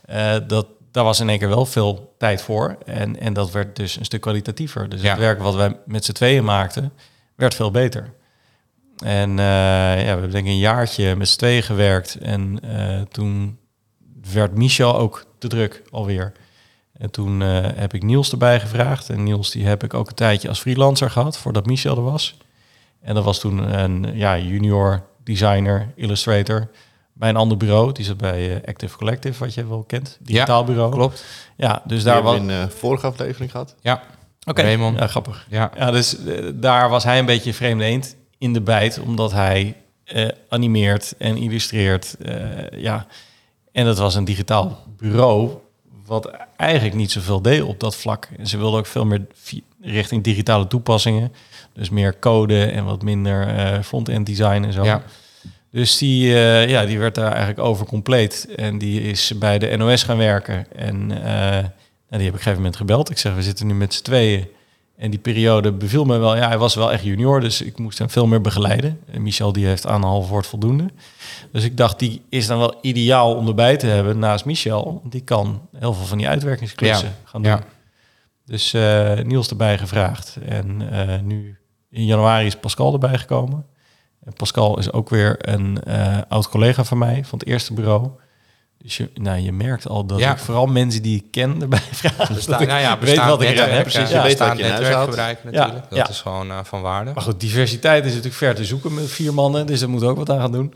[0.05, 2.77] eh, dat, daar was in één keer wel veel tijd voor.
[2.85, 4.89] En, en dat werd dus een stuk kwalitatiever.
[4.89, 5.09] Dus Ja.
[5.09, 6.93] het werk wat wij met z'n tweeën maakten,
[7.35, 8.13] werd veel beter.
[9.03, 12.15] En eh, ja, we hebben denk ik een jaartje met z'n tweeën gewerkt.
[12.15, 13.57] En eh, toen
[14.33, 16.31] werd Michel ook te druk alweer.
[16.97, 19.09] En toen heb ik Niels erbij gevraagd.
[19.09, 22.37] En Niels die heb ik ook een tijdje als freelancer gehad, voordat Michel er was.
[23.03, 26.69] En dat was toen een ja, junior designer, illustrator
[27.13, 27.91] bij een ander bureau.
[27.91, 30.17] Die zat bij eh, Active Collective, wat je wel kent.
[30.21, 30.91] Digitaal bureau.
[30.91, 31.25] Klopt.
[31.57, 32.35] Ja, dus Daar daar was...
[32.35, 33.75] in de vorige aflevering gehad.
[33.81, 34.03] Ja.
[34.45, 34.99] Oké, Raymond.
[34.99, 35.47] ja, grappig.
[35.49, 35.71] Ja.
[35.77, 39.31] Ja, dus eh, daar was hij een beetje een vreemde eend in de bijt, omdat
[39.31, 42.15] hij eh, animeert en illustreert.
[42.21, 43.05] eh, ja,
[43.71, 45.51] en dat was een digitaal bureau,
[46.05, 48.29] wat eigenlijk niet zoveel deed op dat vlak.
[48.37, 49.25] En ze wilden ook veel meer
[49.81, 51.31] richting digitale toepassingen.
[51.73, 54.83] Dus meer code en wat minder eh front-end design en zo.
[54.83, 55.03] Ja.
[55.71, 58.47] Dus die, eh, ja, die werd daar eigenlijk over compleet.
[58.55, 60.65] En die is bij de NOS gaan werken.
[60.75, 61.63] En eh, nou,
[62.09, 63.09] die heb ik op een gegeven moment gebeld.
[63.09, 64.47] Ik zeg, we zitten nu met z'n tweeën.
[64.97, 66.35] En die periode beviel me wel.
[66.35, 68.99] Ja, hij was wel echt junior, dus ik moest hem veel meer begeleiden.
[69.11, 70.85] En Michel die heeft aan een half woord voldoende.
[71.51, 75.01] Dus ik dacht, die is dan wel ideaal om erbij te hebben naast Michel.
[75.05, 77.51] Die kan heel veel van die uitwerkingsklussen Ja, gaan doen.
[77.51, 77.63] ja.
[78.45, 78.75] Dus
[79.23, 80.37] Niels erbij gevraagd.
[80.47, 80.81] En
[81.27, 81.57] nu
[81.93, 83.65] in januari is Pascal erbij gekomen.
[84.25, 88.09] En Pascal is ook weer een eh, oud collega van mij van het eerste bureau.
[88.77, 90.31] Dus je, nou, je merkt al dat Ja.
[90.31, 91.79] ik vooral mensen die ik ken erbij.
[91.89, 93.81] Bestaan, Dat ik nou ja, weet wat ik heb.
[93.81, 94.09] precies.
[94.09, 95.09] ja, Je weet wat je in huis netwerk haalt.
[95.09, 95.89] gebruiken Ja, natuurlijk.
[95.89, 97.11] dat is gewoon eh, van waarde.
[97.13, 99.65] Maar goed, diversiteit is natuurlijk ver te zoeken met vier mannen.
[99.65, 100.73] Dus daar moet ook wat aan gaan doen.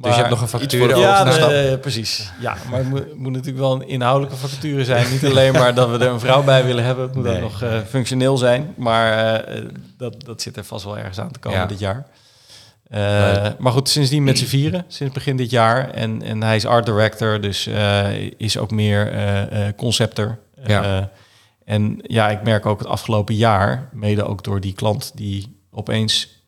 [0.00, 2.32] Dus je hebt nog een factuur over Ja, nee, precies.
[2.40, 5.10] Ja, maar het moet, moet natuurlijk wel een inhoudelijke vacature zijn.
[5.10, 7.04] Niet alleen maar dat we er een vrouw bij willen hebben.
[7.04, 7.34] Het moet Nee.
[7.36, 8.74] ook nog eh, functioneel zijn.
[8.76, 9.62] Maar eh,
[9.96, 11.66] dat, dat zit er vast wel ergens aan te komen Ja.
[11.66, 12.06] dit jaar.
[12.88, 13.00] Eh,
[13.42, 13.58] Leuk.
[13.58, 15.90] maar goed, sindsdien met z'n vieren, sinds begin dit jaar.
[15.90, 20.38] En, en hij is art director, dus eh, is ook meer eh, eh, concepter.
[20.66, 20.82] Ja.
[20.98, 21.04] Eh,
[21.64, 26.39] en ja, ik merk ook het afgelopen jaar, mede ook door die klant die opeens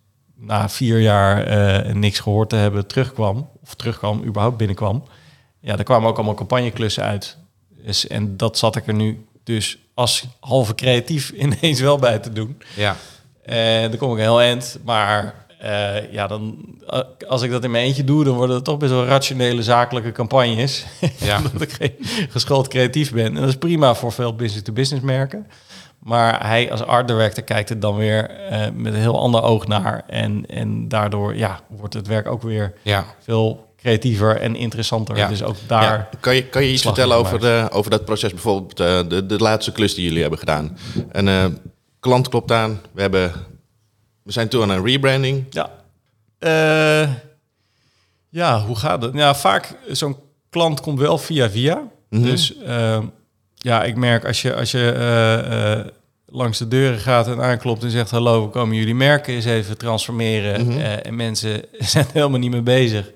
[0.42, 5.04] na vier jaar eh, niks gehoord te hebben terugkwam, of terugkwam, überhaupt binnenkwam.
[5.60, 7.36] Ja, er kwamen ook allemaal campagneklussen uit.
[7.84, 12.32] Dus, en dat zat ik er nu dus als halve creatief ineens wel bij te
[12.32, 12.62] doen.
[12.76, 12.96] Ja,
[13.42, 14.78] En dan kom ik een heel eind.
[14.84, 16.56] Maar eh, ja, dan,
[16.86, 19.62] eh, als ik dat in mijn eentje doe, dan worden het toch best wel rationele,
[19.62, 20.84] zakelijke campagnes.
[21.18, 21.36] ja.
[21.36, 21.94] Omdat ik geen
[22.30, 23.24] geschoold creatief ben.
[23.24, 25.46] En dat is prima voor veel business-to-business merken.
[25.98, 29.66] Maar hij als art director kijkt er dan weer eh, met een heel ander oog
[29.66, 30.04] naar.
[30.06, 33.04] En, en daardoor ja, wordt het werk ook weer ja.
[33.18, 35.16] veel creatiever en interessanter.
[35.16, 35.28] Ja.
[35.28, 35.82] Dus ook daar...
[35.82, 38.30] Ja, kan, je, kan je iets vertellen over, de, over dat proces?
[38.30, 40.78] Bijvoorbeeld eh, de, de laatste klus die jullie hebben gedaan.
[41.10, 41.44] Een eh,
[42.00, 42.80] klant klopt aan.
[42.92, 43.32] We, hebben,
[44.22, 45.44] we zijn toe aan een rebranding.
[45.50, 45.70] Ja.
[46.38, 47.10] Eh,
[48.28, 49.14] ja, hoe gaat het?
[49.14, 50.16] Ja, vaak zo'n
[50.50, 51.82] klant komt wel via via.
[52.08, 52.22] Mhm.
[52.22, 52.98] Dus eh,
[53.54, 55.86] ja, ik merk als je, als je eh, eh,
[56.26, 58.10] langs de deuren gaat en aanklopt en zegt...
[58.10, 60.66] hallo, we komen jullie merken eens even transformeren.
[60.66, 60.78] Mhm.
[60.78, 63.10] eh, en mensen zijn er helemaal niet mee bezig.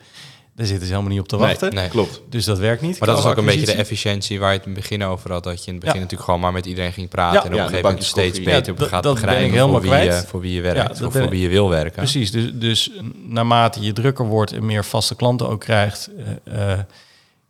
[0.56, 1.74] Daar zitten ze helemaal niet op te wachten.
[1.74, 1.88] Nee.
[1.88, 2.20] Klopt.
[2.30, 2.98] Dus dat werkt niet.
[2.98, 5.32] Maar dat is ook een beetje de efficiëntie waar je het in het begin over
[5.32, 5.44] had.
[5.44, 6.02] Dat je in het begin Ja.
[6.02, 7.34] natuurlijk gewoon maar met iedereen ging praten.
[7.34, 7.40] Ja.
[7.40, 8.44] en op een Ja, gegeven moment steeds koffie.
[8.54, 10.26] beter Ja, dat- gaat dat ben ik begrijpen helemaal voor wie, je, kwijt.
[10.26, 11.02] voor wie je werkt.
[11.02, 11.92] of voor ik- wie je wil werken.
[11.92, 12.90] Precies, dus, dus
[13.26, 16.10] naarmate je drukker wordt en meer vaste klanten ook krijgt,
[16.44, 16.78] eh, eh,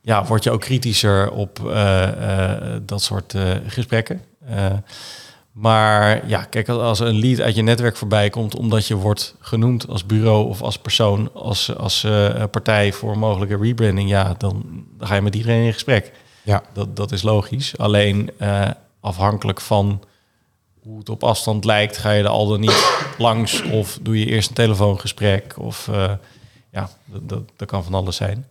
[0.01, 2.03] ja, word je ook kritischer op eh,
[2.53, 4.23] eh, dat soort eh, gesprekken.
[5.57, 9.89] Maar ja, kijk, als- een lead uit je netwerk voorbij komt, omdat je wordt genoemd
[9.89, 15.09] als bureau of als persoon, als, als eh, partij voor mogelijke rebranding, ja, dan, dan
[15.09, 16.13] ga je met iedereen in gesprek.
[16.43, 16.63] Ja.
[16.73, 17.79] Dat, dat is logisch.
[17.79, 20.01] Alleen eh, afhankelijk van
[20.83, 24.27] hoe het op afstand lijkt, ga je er al dan niet langs of doe je
[24.27, 26.13] eerst een telefoongesprek of eh,
[26.71, 28.47] ja, dat, dat, dat kan van alles zijn.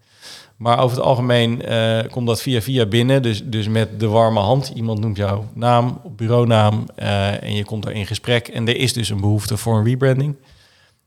[0.58, 4.40] Maar over het algemeen eh, komt dat via via binnen, dus, dus met de warme
[4.40, 4.72] hand.
[4.76, 8.94] Iemand noemt jouw naam, bureaunaam eh, en je komt er in gesprek en er is
[8.94, 10.36] dus een behoefte voor een rebranding.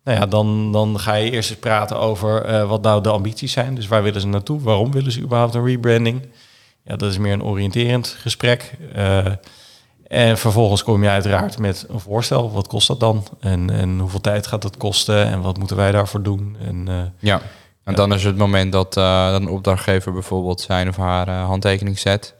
[0.04, 3.52] Nou ja, dan, dan ga je eerst eens praten over eh, wat nou de ambities
[3.52, 3.74] zijn.
[3.74, 4.60] Dus waar willen ze naartoe?
[4.60, 6.22] Waarom willen ze überhaupt een rebranding?
[6.84, 8.76] ja, dat is meer een oriënterend gesprek.
[10.06, 12.52] En vervolgens kom je uiteraard met een voorstel.
[12.52, 13.24] Wat kost dat dan?
[13.40, 15.26] En, en hoeveel tijd gaat dat kosten?
[15.26, 16.56] En wat moeten wij daarvoor doen?
[16.66, 17.40] En, ja,
[17.88, 22.34] en dan is het moment dat uh, een opdrachtgever bijvoorbeeld zijn of haar handtekening zet.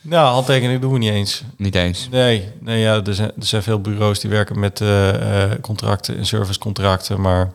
[0.00, 1.42] Nou, handtekening doen we niet eens.
[1.56, 2.08] Niet eens?
[2.10, 4.82] Nee, nee ja, er, zijn, er zijn veel bureaus die werken met
[5.60, 7.20] contracten en servicecontracten.
[7.20, 7.50] Maar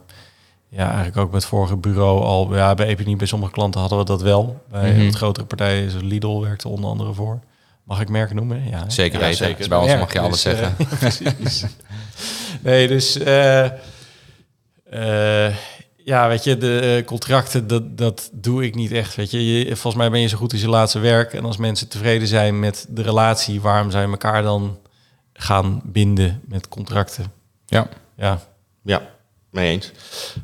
[0.70, 2.56] ja, eigenlijk ook met het vorige bureau al.
[2.56, 4.62] Ja, bij Epinie, bij sommige klanten hadden we dat wel.
[4.70, 7.40] Bij mm grotere partijen, zoals Lidl werkte onder andere voor.
[7.84, 8.70] Mag ik merken noemen?
[8.70, 9.36] Ja, zeker weten.
[9.36, 9.70] Zeker.
[9.70, 10.76] Bij ons mag je alles dus, zeggen.
[11.00, 11.66] precies.
[12.62, 13.66] nee, dus uh,
[14.94, 15.56] uh,
[16.04, 19.16] ja, weet je, de contracten, dat, dat doe ik niet echt.
[19.16, 19.58] Weet je.
[19.58, 21.34] je, volgens mij ben je zo goed als je laatste werk.
[21.34, 24.80] En als mensen tevreden zijn met de relatie, waarom zou je elkaar dan
[25.34, 27.32] gaan binden met contracten?
[27.66, 27.88] Ja.
[28.16, 28.42] Ja.
[28.84, 29.10] Ja,
[29.50, 29.92] mee eens.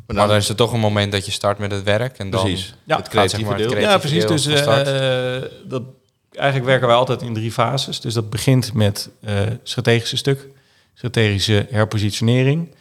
[0.08, 2.68] Maar dan, is er toch een moment dat je start met het werk en precies.
[2.68, 4.26] dan ja, het creatieve, zeg maar, het Ja, precies.
[4.26, 5.84] Dus uh, dat
[6.32, 8.00] eigenlijk werken wij altijd in drie fases.
[8.00, 10.48] Dus dat begint met uh, strategische stuk,
[10.94, 12.76] strategische herpositionering.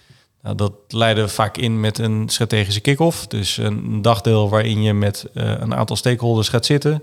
[0.47, 3.27] Nou, dat leiden we vaak in met een strategische kick-off.
[3.27, 7.03] Dus een dagdeel waarin je met uh, een aantal stakeholders gaat zitten.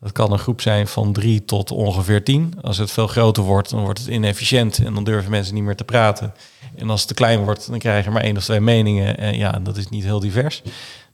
[0.00, 2.54] Dat kan een groep zijn van drie tot ongeveer tien.
[2.62, 5.76] Als het veel groter wordt, dan wordt het inefficiënt en dan durven mensen niet meer
[5.76, 6.34] te praten.
[6.76, 9.18] En als het te klein wordt, dan krijg je maar één of twee meningen.
[9.18, 10.62] En ja, dat is niet heel divers.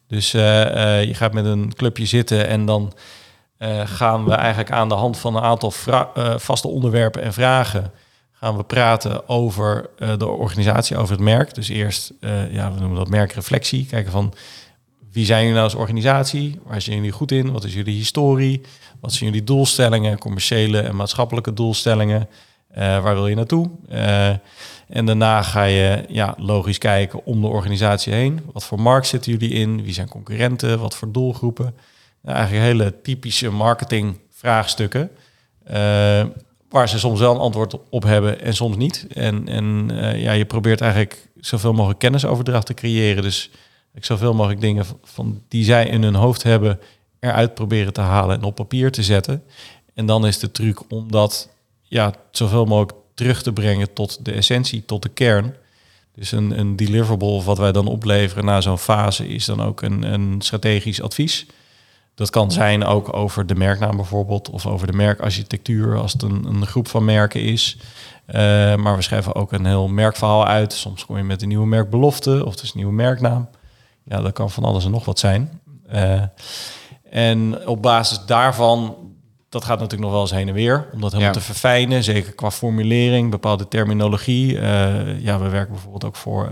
[0.07, 2.93] Dus uh, uh, je gaat met een clubje zitten en dan
[3.85, 5.73] gaan we eigenlijk aan de hand van een aantal
[6.37, 7.93] vaste onderwerpen en vragen
[8.41, 11.55] gaan we praten over de organisatie, over het merk.
[11.55, 12.13] Dus eerst,
[12.51, 13.87] ja, we noemen dat merkreflectie.
[13.87, 14.35] Kijken van
[15.13, 16.61] wie zijn jullie nou als organisatie?
[16.65, 17.53] Waar zijn jullie goed in?
[17.53, 18.61] Wat is jullie historie?
[19.01, 22.29] Wat zijn jullie doelstellingen, commerciële en maatschappelijke doelstellingen?
[22.75, 23.71] waar wil je naartoe?
[24.89, 28.41] En daarna ga je ja, logisch kijken om de organisatie heen.
[28.53, 29.83] Wat voor markt zitten jullie in?
[29.83, 30.81] Wie zijn concurrenten?
[30.81, 31.75] Wat voor doelgroepen?
[32.23, 35.11] Nou, eigenlijk hele typische marketing vraagstukken.
[35.71, 36.25] Uh,
[36.69, 39.07] waar ze soms wel een antwoord op hebben en soms niet.
[39.15, 43.23] En, en uh, ja, je probeert eigenlijk zoveel mogelijk kennisoverdracht te creëren.
[43.23, 43.51] Dus
[43.95, 46.81] ik zoveel mogelijk dingen van die zij in hun hoofd hebben
[47.21, 49.43] eruit proberen te halen en op papier te zetten.
[49.95, 51.49] En dan is de truc om dat
[51.83, 55.55] ja, zoveel mogelijk terug te brengen tot de essentie, tot de kern.
[56.15, 60.13] Dus een, een deliverable wat wij dan opleveren na zo'n fase is dan ook een,
[60.13, 61.47] een strategisch advies.
[62.19, 66.45] Dat kan zijn ook over de merknaam bijvoorbeeld, of over de merkarchitectuur als het een,
[66.45, 67.79] een groep van merken is.
[68.29, 68.35] Uh,
[68.75, 70.73] maar we schrijven ook een heel merkverhaal uit.
[70.73, 73.49] Soms kom je met een nieuwe merkbelofte of het is een nieuwe merknaam.
[74.05, 75.61] Ja, dat kan van alles en nog wat zijn.
[75.95, 76.23] Uh,
[77.11, 78.97] en op basis daarvan
[79.49, 80.89] dat gaat natuurlijk nog wel eens heen en weer.
[80.93, 82.05] Om dat helemaal te verfijnen.
[82.05, 84.53] Zeker qua formulering, bepaalde terminologie.
[84.53, 86.51] Uh, ja, we werken bijvoorbeeld ook voor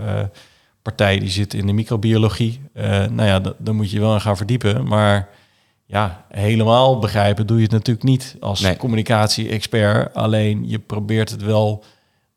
[0.81, 2.61] partijen die zitten in de microbiologie.
[3.09, 4.87] Nou ja, dan moet je wel gaan verdiepen.
[4.87, 5.29] Maar
[5.87, 8.77] ja, helemaal begrijpen doe je het natuurlijk niet als nee.
[8.77, 10.13] communicatie-expert.
[10.13, 11.83] Alleen je probeert het wel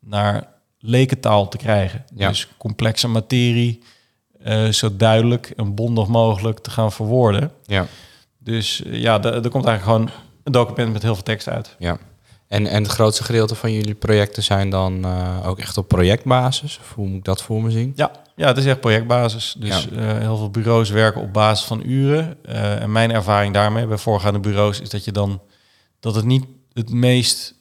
[0.01, 0.49] naar
[0.79, 2.05] lekentaal te krijgen.
[2.15, 2.29] Ja.
[2.29, 3.83] Dus complexe materie
[4.71, 7.53] zo duidelijk en bondig mogelijk te gaan verwoorden.
[7.65, 7.87] Ja.
[8.39, 10.11] Dus ja, er komt eigenlijk gewoon
[10.45, 11.77] een document met heel veel tekst uit.
[11.79, 11.99] Ja.
[12.47, 16.79] En, en het grootste gedeelte van jullie projecten zijn dan uh, ook echt op projectbasis?
[16.79, 17.93] Of hoe moet ik dat voor me zien?
[17.97, 19.55] Ja, ja het is echt projectbasis.
[19.59, 20.15] Dus ja.
[20.15, 22.37] uh, heel veel bureaus werken op basis van uren.
[22.49, 25.41] Uh, en mijn ervaring daarmee bij voorgaande bureaus is dat je dan
[26.01, 27.55] dat het niet het meest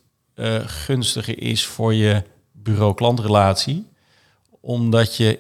[0.66, 3.88] gunstige is voor je bureau-klantrelatie.
[4.60, 5.40] Omdat je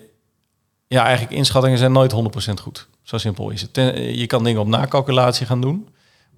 [0.87, 2.87] ja, eigenlijk inschattingen zijn nooit 100% goed.
[3.03, 3.75] Zo simpel is het.
[3.95, 5.87] Je kan dingen op nakalculatie gaan doen.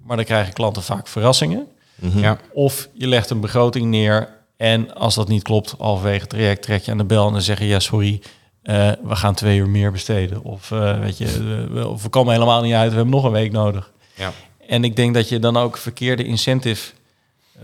[0.02, 1.66] Maar dan krijgen klanten vaak verrassingen.
[1.94, 2.20] Mm -hmm.
[2.20, 2.38] ja.
[2.52, 4.28] Of je legt een begroting neer
[4.62, 7.42] en als dat niet klopt, halverwege het traject trek je aan de bel en dan
[7.42, 8.22] zeg je ja sorry,
[8.62, 10.42] uh, we gaan twee uur meer besteden.
[10.42, 11.26] Of uh, weet je,
[11.70, 13.92] we, we, komen helemaal niet uit, we hebben nog een week nodig.
[14.14, 14.32] Ja.
[14.66, 16.92] En ik denk dat je dan ook verkeerde incentive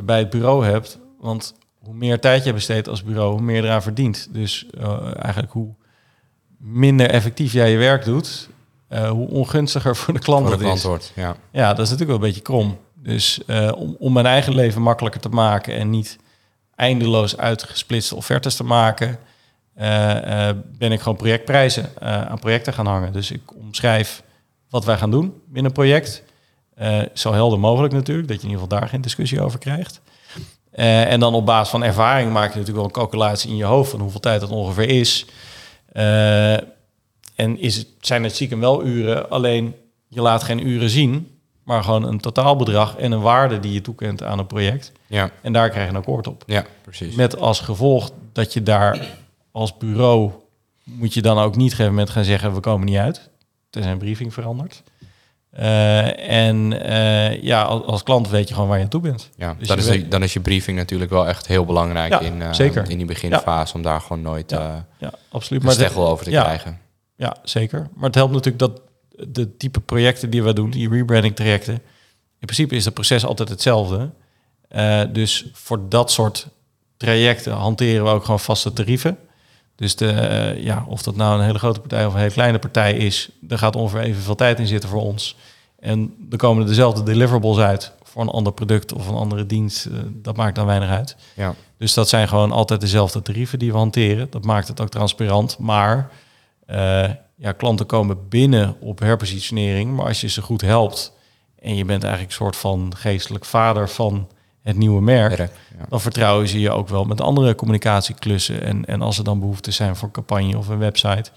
[0.00, 0.98] bij het bureau hebt.
[1.20, 4.28] Want hoe meer tijd je besteedt als bureau, hoe meer je eraan verdient.
[4.30, 5.74] Dus uh, eigenlijk hoe
[6.58, 8.48] minder effectief jij je werk doet,
[8.88, 10.84] hoe ongunstiger voor de klant, voor de klant is.
[10.84, 11.36] Wordt, ja.
[11.50, 12.78] ja, dat is natuurlijk wel een beetje krom.
[12.94, 13.40] Dus
[13.74, 16.18] om, om mijn eigen leven makkelijker te maken en niet
[16.74, 19.18] eindeloos uitgesplitste offertes te maken,
[20.78, 23.12] ben ik gewoon projectprijzen aan projecten gaan hangen.
[23.12, 24.22] Dus ik omschrijf
[24.70, 26.22] wat wij gaan doen binnen een project.
[27.14, 30.00] zo helder mogelijk natuurlijk, dat je in ieder geval daar geen discussie over krijgt.
[30.70, 33.90] en dan op basis van ervaring maak je natuurlijk wel een calculatie in je hoofd
[33.90, 35.26] van hoeveel tijd dat ongeveer is.
[37.34, 39.74] En is het, zijn het zieken wel uren, alleen
[40.08, 44.22] je laat geen uren zien, maar gewoon een totaalbedrag en een waarde die je toekent
[44.22, 44.92] aan een project.
[45.06, 45.30] Ja.
[45.42, 46.42] En daar krijg je een akkoord op.
[46.46, 47.14] Ja, precies.
[47.14, 49.06] Met als gevolg dat je daar
[49.58, 50.30] als bureau
[50.84, 53.30] moet je dan ook niet gegeven moment gaan zeggen we komen niet uit.
[53.70, 54.82] Tenzij een briefing verandert.
[55.58, 59.00] Uh, Eh, en eh, ja, als, als klant weet je gewoon waar je aan toe
[59.00, 59.30] bent.
[59.36, 62.42] Ja, Dus dan, is dan is je briefing natuurlijk wel echt heel belangrijk Ja, in,
[62.42, 62.90] eh, zeker.
[62.90, 65.62] in die beginfase om daar gewoon nooit Ja, Ja, absoluut.
[65.62, 66.78] Maar het- over te ja, krijgen.
[67.16, 67.88] Ja, zeker.
[67.94, 68.80] Maar het helpt natuurlijk dat
[69.28, 71.74] de type projecten die we doen, die rebranding trajecten,
[72.38, 74.10] in principe is het proces altijd hetzelfde.
[75.12, 76.48] Dus voor dat soort
[76.96, 79.18] trajecten hanteren we ook gewoon vaste tarieven.
[79.78, 82.58] Dus de, eh, ja, of dat nou een hele grote partij of een hele kleine
[82.58, 85.36] partij is, er gaat ongeveer evenveel tijd in zitten voor ons.
[85.78, 89.86] En er komen er dezelfde deliverables uit voor een ander product of een andere dienst.
[89.86, 91.16] eh, dat maakt dan weinig uit.
[91.34, 91.54] Ja.
[91.76, 94.26] Dus dat zijn gewoon altijd dezelfde tarieven die we hanteren.
[94.30, 95.58] Dat maakt het ook transparant.
[95.58, 96.10] Maar
[96.66, 99.96] eh, ja, klanten komen binnen op herpositionering.
[99.96, 101.12] Maar als je ze goed helpt
[101.58, 104.28] en je bent eigenlijk een soort van geestelijk vader van
[104.68, 105.46] het nieuwe merk, ja.
[105.88, 108.62] dan vertrouwen ze je ook wel met andere communicatieklussen.
[108.62, 111.30] En, en als er dan behoefte zijn voor een campagne of een website,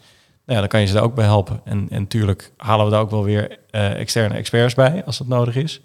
[0.45, 1.61] nou ja, dan kan je ze daar ook bij helpen.
[1.65, 5.27] En, en natuurlijk halen we daar ook wel weer eh, externe experts bij als dat
[5.27, 5.81] nodig is.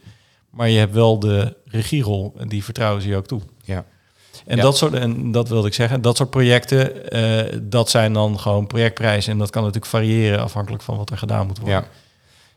[0.51, 3.41] Maar je hebt wel de regierol en die vertrouwen ze je ook toe.
[3.65, 3.85] Ja.
[4.47, 4.63] En Ja.
[4.63, 8.67] dat soort, en dat wilde ik zeggen, dat soort projecten, eh, dat zijn dan gewoon
[8.67, 9.33] projectprijzen.
[9.33, 11.77] En dat kan natuurlijk variëren afhankelijk van wat er gedaan moet worden.
[11.79, 11.87] Ja.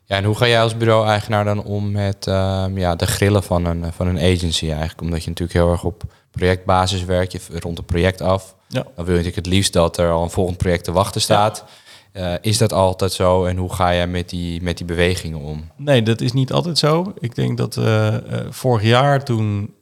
[0.09, 3.65] Ja, en hoe ga jij als bureau-eigenaar dan om met ehm, ja, de grillen van
[3.65, 5.01] een, van een agency eigenlijk?
[5.01, 8.55] Omdat je natuurlijk heel erg op projectbasis werkt, je rond het project af.
[8.67, 8.83] Ja.
[8.95, 11.63] Dan wil je natuurlijk het liefst dat er al een volgend project te wachten staat.
[12.11, 15.71] Eh, is dat altijd zo en hoe ga jij met die, met die bewegingen om?
[15.75, 17.13] Nee, dat is niet altijd zo.
[17.19, 19.73] Ik denk dat eh, eh, vorig jaar toen,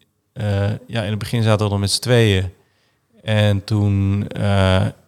[0.88, 2.51] ja, in het begin zaten we nog met z'n tweeën.
[3.23, 4.28] En toen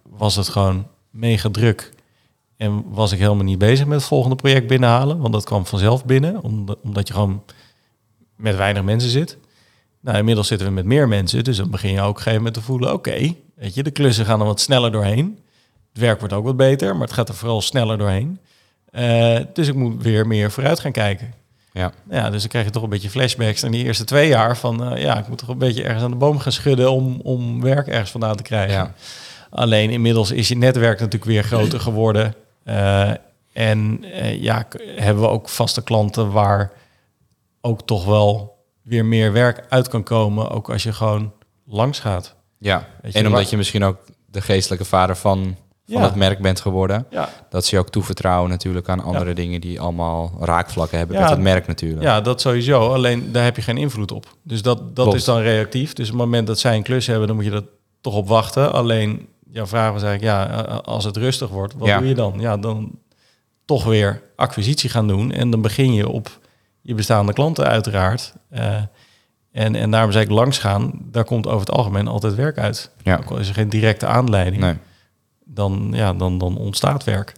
[0.09, 1.91] was het gewoon mega druk.
[2.59, 5.19] En was ik helemaal niet bezig met het volgende project binnenhalen.
[5.19, 6.41] Want dat kwam vanzelf binnen,
[6.83, 7.43] omdat, je gewoon
[8.35, 9.37] met weinig mensen zit.
[9.99, 11.43] Nou, inmiddels zitten we met meer mensen.
[11.43, 12.93] Dus dan begin je ook op een gegeven moment te voelen...
[12.93, 15.39] oké, weet je, de klussen gaan er wat sneller doorheen.
[15.93, 18.39] Het werk wordt ook wat beter, maar het gaat er vooral sneller doorheen.
[18.91, 21.33] Eh, dus ik moet weer meer vooruit gaan kijken.
[21.73, 21.91] Ja.
[22.09, 24.83] Ja, dus dan krijg je toch een beetje flashbacks aan die eerste twee jaar van
[24.83, 27.61] eh, ja, ik moet toch een beetje ergens aan de boom gaan schudden om, om
[27.61, 28.75] werk ergens vandaan te krijgen.
[28.75, 28.93] Ja.
[29.49, 32.35] Alleen inmiddels is je netwerk natuurlijk weer groter geworden.
[32.69, 33.11] Eh,
[33.53, 36.71] en eh, ja, hebben we ook vaste klanten waar
[37.61, 41.31] ook toch wel weer meer werk uit kan komen, ook als je gewoon
[41.65, 42.35] langs gaat.
[42.57, 45.41] Ja, Weet je, en omdat waar- je misschien ook de geestelijke vader van,
[45.87, 46.01] van Ja.
[46.01, 47.05] het merk bent geworden.
[47.09, 51.21] Ja, Dat ze je ook toevertrouwen natuurlijk aan andere dingen die allemaal raakvlakken hebben Ja,
[51.21, 52.01] met het merk natuurlijk.
[52.01, 52.93] Ja, dat sowieso.
[52.93, 54.25] Alleen daar heb je geen invloed op.
[54.43, 55.13] Dus dat, dat Klopt.
[55.19, 55.93] is dan reactief.
[55.93, 57.65] Dus op het moment dat zij een klus hebben, dan moet je er
[58.01, 58.73] toch op wachten.
[58.73, 61.97] Alleen jouw vraag was eigenlijk, ja, als het rustig wordt, wat Ja.
[61.97, 62.39] doe je dan?
[62.39, 62.99] Ja, dan
[63.65, 65.31] toch weer acquisitie gaan doen.
[65.31, 66.39] En dan begin je op
[66.81, 68.33] je bestaande klanten uiteraard.
[68.49, 68.75] Eh,
[69.51, 72.91] en, en daarom zei ik langs gaan, daar komt over het algemeen altijd werk uit.
[73.03, 73.17] Ja.
[73.17, 74.75] Ook al is er geen directe aanleiding, Nee.
[75.45, 77.33] dan, ja, dan, dan ontstaat werk.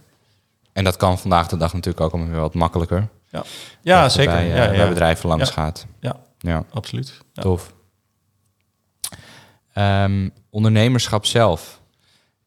[0.74, 3.08] En dat kan vandaag de dag natuurlijk ook allemaal weer wat makkelijker.
[3.30, 3.44] Ja,
[3.82, 4.32] ja Dat zeker.
[4.34, 5.54] Bij, eh, ja, bij ja, bedrijven langs Ja.
[5.54, 5.86] gaat.
[6.00, 6.16] Ja.
[6.38, 7.18] ja absoluut.
[7.34, 7.42] Ja.
[7.42, 7.74] tof.
[9.74, 11.81] Ehm, ondernemerschap zelf.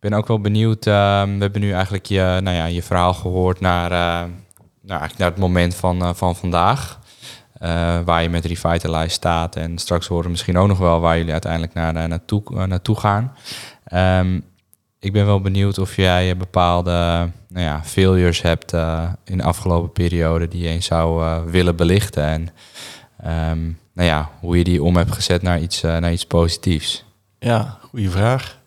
[0.04, 0.86] Ben ook wel benieuwd.
[0.86, 4.30] ehm, we hebben nu eigenlijk je, nou ja, je verhaal gehoord naar, eh,
[4.80, 6.98] nou, eigenlijk naar het moment van, eh, van vandaag.
[7.52, 9.56] Eh, waar je met Revitalize staat.
[9.56, 12.08] En straks horen we misschien ook nog wel waar jullie uiteindelijk naar,
[12.68, 13.36] naartoe, gaan.
[13.84, 14.40] Ehm,
[14.98, 16.90] ik ben wel benieuwd of jij bepaalde
[17.48, 18.72] nou ja, failures hebt
[19.24, 22.24] in de afgelopen periode die je eens zou willen belichten.
[22.24, 22.48] En
[23.18, 23.62] ehm,
[23.94, 27.04] nou ja, hoe je die om hebt gezet naar iets, naar iets positiefs.
[27.38, 28.62] Ja, goede vraag.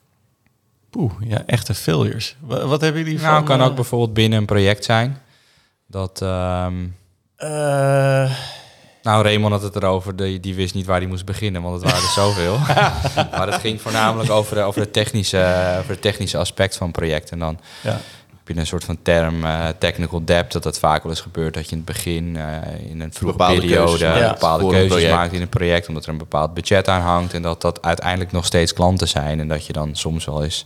[0.89, 2.35] Poeh, ja, echte failures.
[2.39, 3.45] Wat, wat hebben jullie Nou, van...
[3.45, 5.17] kan eh, ook bijvoorbeeld binnen een project zijn.
[5.87, 6.87] Dat, ehm,
[7.35, 8.31] eh,
[9.01, 11.83] nou, Raymond had het erover, die, die wist niet waar hij moest beginnen, want het
[11.83, 12.57] waren er zoveel.
[13.37, 16.93] maar het ging voornamelijk over, de, over, de technische, over het technische aspect van een
[16.93, 17.31] project.
[17.31, 17.99] En dan ja,
[18.47, 21.53] heb je een soort van term, eh, technical debt, dat dat vaak wel eens gebeurt
[21.53, 24.31] dat je in het begin, eh, in een vroege Bepaalde periode, keuzes maakt Ja.
[24.33, 27.61] bepaalde keuzes maakt in een project, omdat er een bepaald budget aan hangt en dat
[27.61, 30.65] dat uiteindelijk nog steeds klanten zijn en dat je dan soms wel eens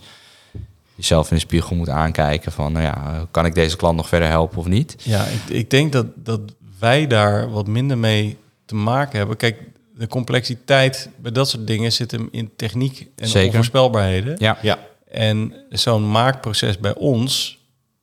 [0.94, 4.28] jezelf in de spiegel moet aankijken van, nou ja, kan ik deze klant nog verder
[4.28, 4.94] helpen of niet?
[4.98, 6.40] ja ik, ik denk dat, dat
[6.78, 9.36] wij daar wat minder mee te maken hebben.
[9.36, 9.56] Kijk,
[9.96, 13.46] de complexiteit bij dat soort dingen zit hem in techniek en Zeker.
[13.48, 14.34] onvoorspelbaarheden.
[14.38, 14.78] Ja, Ja,
[15.10, 17.58] En zo'n maakproces bij ons,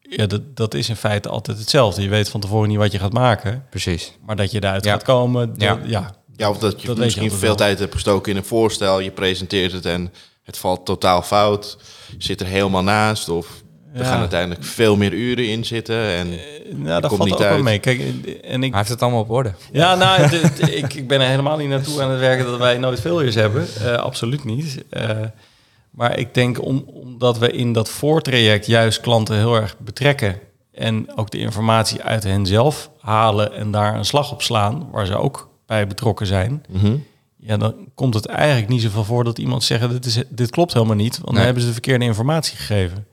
[0.09, 2.01] ja, dat, dat is in feite altijd hetzelfde.
[2.01, 4.11] Je weet van tevoren niet wat je gaat maken, precies.
[4.25, 4.79] maar dat je Ja.
[4.81, 5.79] gaat komen, dat- Ja.
[5.85, 6.13] ja.
[6.35, 7.55] ja of dat je Dat weet je misschien veel wel.
[7.55, 8.99] tijd hebt gestoken in een voorstel.
[8.99, 11.77] Je presenteert het en het valt totaal fout.
[12.17, 13.29] Je zit er helemaal naast.
[13.29, 13.47] Of
[13.93, 14.05] er Ja.
[14.09, 15.95] gaan uiteindelijk veel meer uren in zitten.
[16.03, 17.63] En Nou, dat komt valt niet ook wel uit.
[17.63, 17.79] mee.
[17.79, 17.99] Kijk,
[18.43, 19.53] en ik, Hij heeft het allemaal op orde.
[19.71, 20.21] Ja, nou,
[20.81, 23.67] ik, ik ben er helemaal niet naartoe aan het werken dat wij nooit failures hebben.
[23.83, 24.83] Eh, absoluut niet.
[24.89, 25.09] Eh,
[25.89, 30.39] maar ik denk om, omdat we in dat voortraject juist klanten heel erg betrekken
[30.71, 35.05] en ook de informatie uit hen zelf halen en daar een slag op slaan, waar
[35.05, 36.95] ze ook bij betrokken zijn, Mhm.
[37.37, 40.73] ja, dan komt het eigenlijk niet zoveel voor dat iemand zegt, dit, is, dit klopt
[40.73, 41.35] helemaal niet, want Nee.
[41.35, 43.07] dan hebben ze de verkeerde informatie gegeven.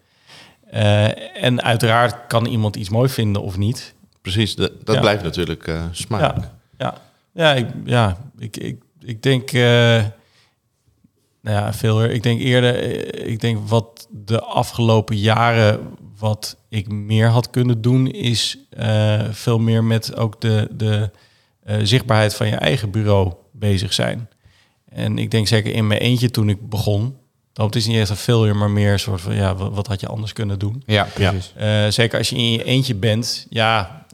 [0.70, 3.94] Eh, en uiteraard kan iemand iets mooi vinden of niet.
[4.22, 5.00] Precies, dat, dat Ja.
[5.00, 6.20] blijft natuurlijk eh smaak.
[6.20, 6.94] Ja, ja,
[7.32, 10.04] ja, ik, ja ik, ik, ik denk, eh,
[11.46, 12.04] nou ja, veel.
[12.04, 15.80] Ik denk eerder, eh, ik denk wat de afgelopen jaren
[16.18, 21.10] wat ik meer had kunnen doen, is eh, veel meer met ook de, de
[21.64, 24.28] eh, zichtbaarheid van je eigen bureau bezig zijn.
[24.88, 27.16] En ik denk zeker in mijn eentje toen ik begon,
[27.52, 30.00] dat is niet echt een failure, maar meer een soort van, ja, wat, wat had
[30.00, 30.82] je anders kunnen doen?
[30.86, 31.52] Ja, precies.
[31.56, 34.06] Eh, zeker als je in je eentje bent, ja,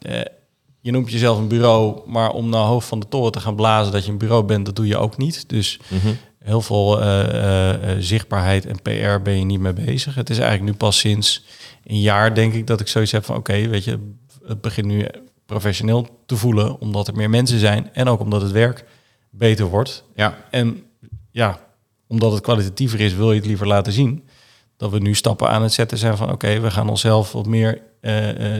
[0.80, 3.92] je noemt jezelf een bureau, maar om naar hoofd van de toren te gaan blazen
[3.92, 5.48] dat je een bureau bent, dat doe je ook niet.
[5.48, 6.12] Dus Mhm.
[6.42, 10.14] Heel veel eh, eh, eh, zichtbaarheid en PR ben je niet mee bezig.
[10.14, 11.44] Het is eigenlijk nu pas sinds
[11.84, 13.98] een jaar, denk ik, dat ik zoiets heb van, oké, weet je,
[14.46, 15.06] het begint nu
[15.46, 18.84] professioneel te voelen, omdat er meer mensen zijn en ook omdat het werk
[19.30, 20.04] beter wordt.
[20.14, 20.82] Ja, En
[21.30, 21.60] ja,
[22.06, 24.28] omdat het kwalitatiever is, wil je het liever laten zien.
[24.76, 27.80] Dat we nu stappen aan het zetten zijn van oké, we gaan onszelf wat meer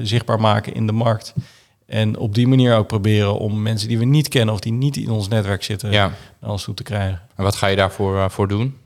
[0.02, 1.34] zichtbaar maken in de markt.
[1.93, 4.97] En op die manier ook proberen om mensen die we niet kennen of die niet
[4.97, 6.12] in ons netwerk zitten, ja.
[6.40, 7.20] naar ons toe te krijgen.
[7.36, 8.78] En wat ga je daarvoor eh, voor doen?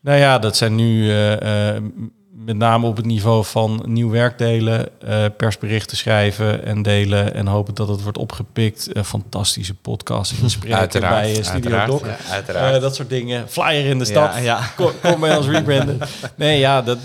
[0.00, 1.82] Nou ja, dat zijn nu eh, eh,
[2.30, 4.88] met name op het niveau van nieuw werk delen,
[5.36, 8.88] persberichten schrijven en delen en hopen dat het wordt opgepikt.
[9.04, 11.90] Fantastische podcast inspreken Uiteraard, bij Studio uiteraard.
[11.90, 12.02] Doc.
[12.04, 12.80] Ja, uiteraard.
[12.80, 13.48] Dat soort dingen.
[13.48, 14.34] Flyer in de stad.
[14.34, 14.60] Ja, ja.
[14.76, 15.98] Kom, kom bij ons rebranden.
[16.36, 16.98] Nee, ja, dat,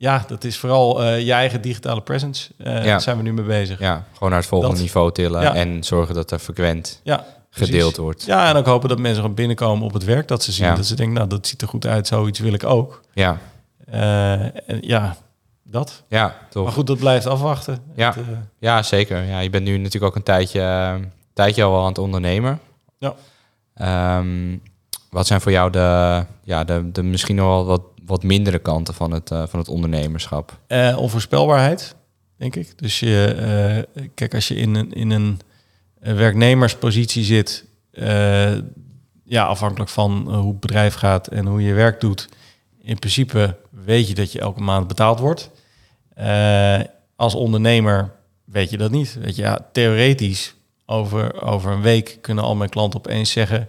[0.00, 2.50] ja, dat is vooral eh, je eigen digitale presence.
[2.58, 2.82] Eh Ja.
[2.82, 3.78] Daar zijn we nu mee bezig.
[3.78, 5.54] Ja, gewoon naar het volgende Dat- niveau tillen Ja.
[5.54, 7.66] en zorgen dat er frequent Ja, precies.
[7.74, 8.24] gedeeld wordt.
[8.24, 10.74] Ja, en ook hopen dat mensen gewoon binnenkomen op het werk dat ze zien.
[10.74, 12.06] Dat ze denken, nou, dat ziet er goed uit.
[12.06, 13.00] Zoiets wil ik ook.
[13.12, 13.38] Ja,
[13.90, 15.16] Eh, en ja,
[15.62, 16.02] dat.
[16.08, 16.64] ja, toch.
[16.64, 17.78] Maar goed, dat blijft afwachten.
[17.94, 18.12] Ja.
[18.14, 18.24] Het,
[18.58, 19.22] Ja, zeker.
[19.24, 20.98] Ja, je bent nu natuurlijk ook een tijdje,
[21.32, 22.60] tijdje al aan het ondernemen.
[22.98, 23.14] Ja.
[23.74, 24.56] Ehm,
[25.10, 28.94] wat zijn voor jou de, ja, de, de misschien nog wel wat, wat mindere kanten
[28.94, 30.58] van het, eh, van het ondernemerschap?
[30.66, 31.94] Eh, onvoorspelbaarheid,
[32.36, 32.78] denk ik.
[32.78, 33.24] Dus je,
[33.94, 35.40] eh, kijk, als je in een, in een
[36.00, 37.68] werknemerspositie zit,
[39.24, 42.28] ja, afhankelijk van hoe het bedrijf gaat en hoe je werk doet,
[42.82, 45.50] in principe weet je dat je elke maand betaald wordt.
[47.16, 48.12] Als ondernemer
[48.44, 49.18] weet je dat niet.
[49.20, 50.54] Weet je, ja, theoretisch
[50.86, 53.68] over, over een week kunnen al mijn klanten opeens zeggen: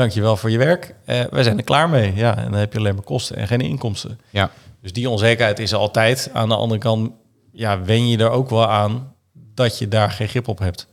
[0.00, 0.94] Dankjewel voor je werk.
[1.04, 2.14] Eh, wij zijn er klaar mee.
[2.14, 4.20] Ja, en dan heb je alleen maar kosten en geen inkomsten.
[4.30, 4.50] Ja,
[4.82, 6.30] Dus die onzekerheid is er altijd.
[6.32, 7.10] Aan de andere kant,
[7.52, 10.86] ja, wen je er ook wel aan dat je daar geen grip op hebt.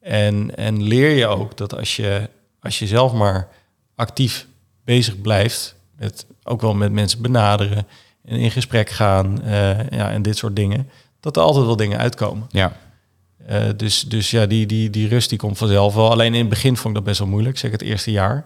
[0.00, 2.28] En, en leer je ook dat als je,
[2.60, 3.48] als je zelf maar
[3.94, 4.46] actief
[4.84, 7.86] bezig blijft, met, ook wel met mensen benaderen
[8.24, 10.90] en in gesprek gaan eh, ja, en dit soort dingen,
[11.20, 12.46] dat er altijd wel dingen uitkomen.
[12.50, 12.76] ja,
[13.46, 16.10] Eh, dus, dus ja, die, die, die rust die komt vanzelf wel.
[16.10, 18.44] Alleen in het begin vond ik dat best wel moeilijk, zeker het eerste jaar.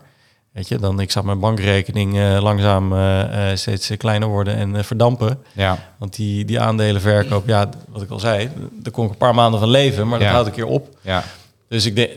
[0.53, 5.39] Weet je, dan ik zag mijn bankrekening eh, langzaam eh, steeds kleiner worden en verdampen.
[5.53, 9.35] ja, Want die, die aandelenverkoop, ja, wat ik al zei, daar kon ik een paar
[9.35, 10.35] maanden van leven, maar dat Ja.
[10.35, 10.99] houdt een keer op.
[11.03, 11.25] ja,
[11.69, 12.11] Dus ik denk,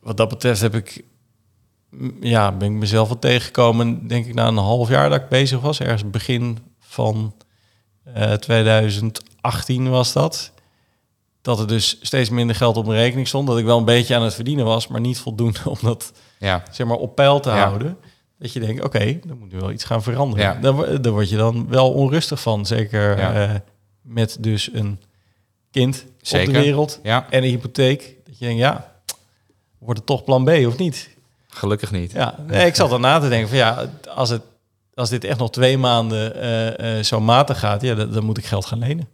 [0.00, 1.04] wat dat betreft heb ik,
[1.90, 5.28] mm, ja, ben ik mezelf wel tegengekomen, denk ik na een half jaar dat ik
[5.28, 7.34] bezig was, ergens begin van
[8.14, 10.52] eh 2018 was dat.
[11.44, 13.46] Dat er dus steeds minder geld op mijn rekening stond.
[13.46, 16.62] Dat ik wel een beetje aan het verdienen was, maar niet voldoende om dat ja,
[16.70, 17.56] zeg maar, op peil te Ja.
[17.66, 17.96] houden.
[18.38, 20.44] Dat je denkt, oké, dan moet nu wel iets gaan veranderen.
[20.44, 20.54] Ja.
[20.60, 22.66] Daar, daar word je dan wel onrustig van.
[22.66, 23.32] Zeker Ja.
[23.48, 23.54] eh,
[24.02, 25.00] met dus een
[25.70, 26.12] kind op
[26.44, 28.16] de wereld en een hypotheek.
[28.26, 28.92] Dat je denkt, ja,
[29.78, 31.10] wordt het toch plan B of niet?
[31.48, 32.12] Gelukkig niet.
[32.12, 34.42] Ja, nee, ik zat dan na te denken van ja, als, het,
[34.94, 38.38] als dit echt nog twee maanden eh, eh, zo matig gaat, ja, dan, dan moet
[38.38, 39.08] ik geld gaan lenen.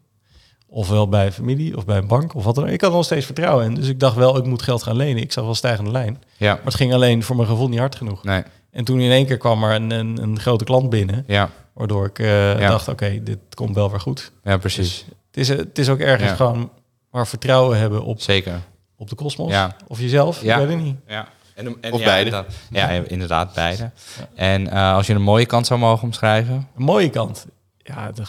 [0.72, 2.70] Ofwel bij familie of bij een bank of wat dan ook.
[2.70, 3.74] Ik had nog steeds vertrouwen in.
[3.74, 5.22] Dus ik dacht wel, ik moet geld gaan lenen.
[5.22, 6.22] Ik zag wel stijgende lijn.
[6.36, 8.24] Ja, Maar het ging alleen voor mijn gevoel niet hard genoeg.
[8.24, 11.24] nee, En toen in één keer kwam er een, een, een grote klant binnen.
[11.26, 12.68] ja, Waardoor ik eh, Ja.
[12.68, 14.32] dacht, oké, dit komt wel weer goed.
[14.44, 15.04] ja, precies.
[15.26, 16.36] Het is, het is ook ergens Ja.
[16.36, 16.70] gewoon
[17.10, 18.60] maar vertrouwen hebben op, Zeker.
[18.96, 19.50] op de kosmos.
[19.50, 19.76] Ja.
[19.86, 20.56] Of jezelf, Ja.
[20.58, 20.96] ik weet het niet.
[21.06, 21.28] Ja.
[21.54, 22.24] En, en, Of ja, beide.
[22.30, 22.54] inderdaad.
[22.70, 23.90] Ja, inderdaad, beide.
[24.34, 26.54] En eh, als je een mooie kant zou mogen omschrijven?
[26.76, 27.46] Een mooie kant.
[27.78, 28.22] Ja, de,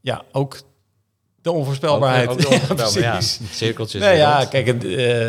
[0.00, 0.56] ja ook
[1.44, 2.28] de onvoorspelbaarheid.
[2.30, 2.38] Ook-
[2.70, 3.20] ook de Ja.
[3.50, 4.00] Cirkeltjes.
[4.02, 5.28] Nee, ja, kijk, het, eh,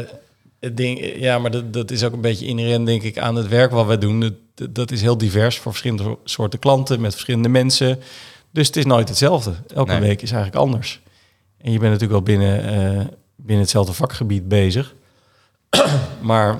[0.59, 3.47] het ding, ja, maar dat, dat is ook een beetje inherent, denk ik, aan het
[3.47, 4.19] werk wat wij doen.
[4.55, 7.99] Dat, dat is heel divers voor verschillende soorten klanten, met verschillende mensen.
[8.51, 9.53] Dus het is nooit hetzelfde.
[9.73, 9.99] Elke Nee.
[9.99, 11.01] week is eigenlijk anders.
[11.57, 13.05] En je bent natuurlijk wel binnen, eh,
[13.35, 14.93] binnen hetzelfde vakgebied bezig.
[16.21, 16.59] maar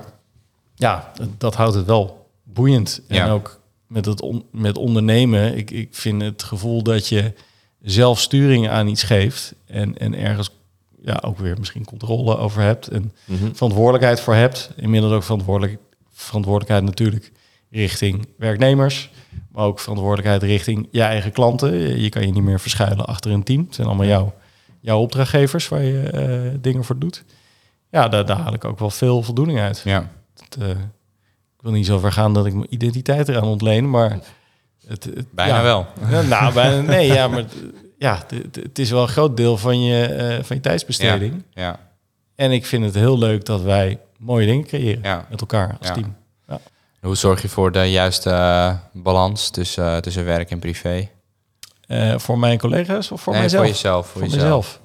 [0.76, 3.02] ja, dat, houdt het wel boeiend.
[3.08, 7.34] En ook met het on- met ondernemen, ik, ik vind het gevoel dat je
[7.86, 10.50] zelf sturing aan iets geeft en, en ergens
[11.02, 13.54] ja, ook weer misschien controle over hebt en Mhm.
[13.54, 14.72] verantwoordelijkheid voor hebt.
[14.76, 15.78] Inmiddels ook verantwoordelijk,
[16.12, 17.32] verantwoordelijkheid natuurlijk
[17.70, 19.10] richting werknemers,
[19.52, 22.02] maar ook verantwoordelijkheid richting je eigen klanten.
[22.02, 23.66] Je kan je niet meer verschuilen achter een team.
[23.66, 24.34] Het zijn allemaal jouw,
[24.80, 27.24] jouw opdrachtgevers waar je eh, dingen voor doet.
[27.92, 29.82] Ja, daar, daar haal ik ook wel veel voldoening uit.
[29.84, 30.10] Ja.
[30.50, 34.20] Het, eh, ik wil niet zo ver gaan dat ik mijn identiteit eraan ontleen, maar
[34.88, 35.64] het, het- Bijna ja.
[35.64, 35.86] wel.
[36.10, 37.44] Ja, nou, bijna, nee, ja, maar
[37.98, 38.24] ja,
[38.62, 41.44] het, is wel een groot deel van je, eh, van je tijdsbesteding.
[41.54, 41.80] Ja.
[42.36, 45.26] En ik vind het heel leuk dat wij mooie dingen creëren Ja.
[45.30, 45.94] met elkaar als Ja.
[45.94, 46.16] team.
[47.02, 51.10] Hoe zorg je voor de juiste eh, balans tussen, eh, tussen werk en privé?
[52.16, 53.64] Voor mijn collega's of voor nee, mijzelf?
[53.64, 54.08] voor jezelf.
[54.08, 54.80] Voor, voor jezelf.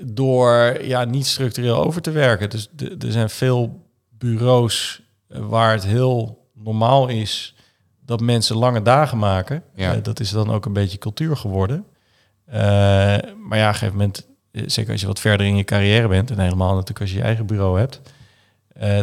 [0.00, 2.50] door ja, niet structureel over te werken.
[2.50, 7.54] Dus er zijn veel bureaus waar het heel normaal is
[8.04, 9.62] dat mensen lange dagen maken.
[9.74, 9.94] Ja.
[9.94, 11.84] Eh, dat is dan ook een beetje cultuur geworden.
[12.46, 12.56] Eh,
[13.48, 16.08] maar ja, op een gegeven moment, eh, zeker als je wat verder in je carrière
[16.08, 18.00] bent, en helemaal natuurlijk als je je eigen bureau hebt,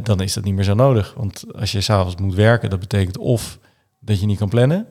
[0.06, 1.14] dan is dat niet meer zo nodig.
[1.18, 3.60] Want als je s'avonds moet werken, dat betekent of
[4.00, 4.88] dat je niet kan plannen,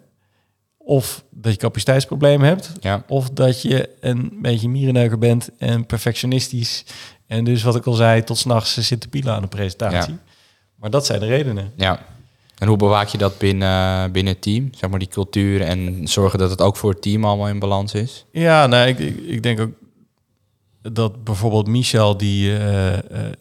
[0.77, 3.05] of dat je capaciteitsproblemen hebt, Ja.
[3.09, 6.85] of dat je een beetje mierenneuker bent en perfectionistisch.
[7.27, 10.16] En dus wat ik al zei, tot s'nachts zit te pielen aan de presentatie.
[10.75, 11.73] Maar dat zijn de redenen.
[11.77, 12.01] Ja.
[12.61, 14.69] En hoe bewaak je dat binnen, binnen het team?
[14.75, 17.95] Zeg maar die cultuur en zorgen dat het ook voor het team allemaal in balans
[17.95, 18.27] is?
[18.33, 19.71] Ja, nou, ik, ik, denk ook
[20.83, 23.33] dat bijvoorbeeld Michel, die, eh, eh,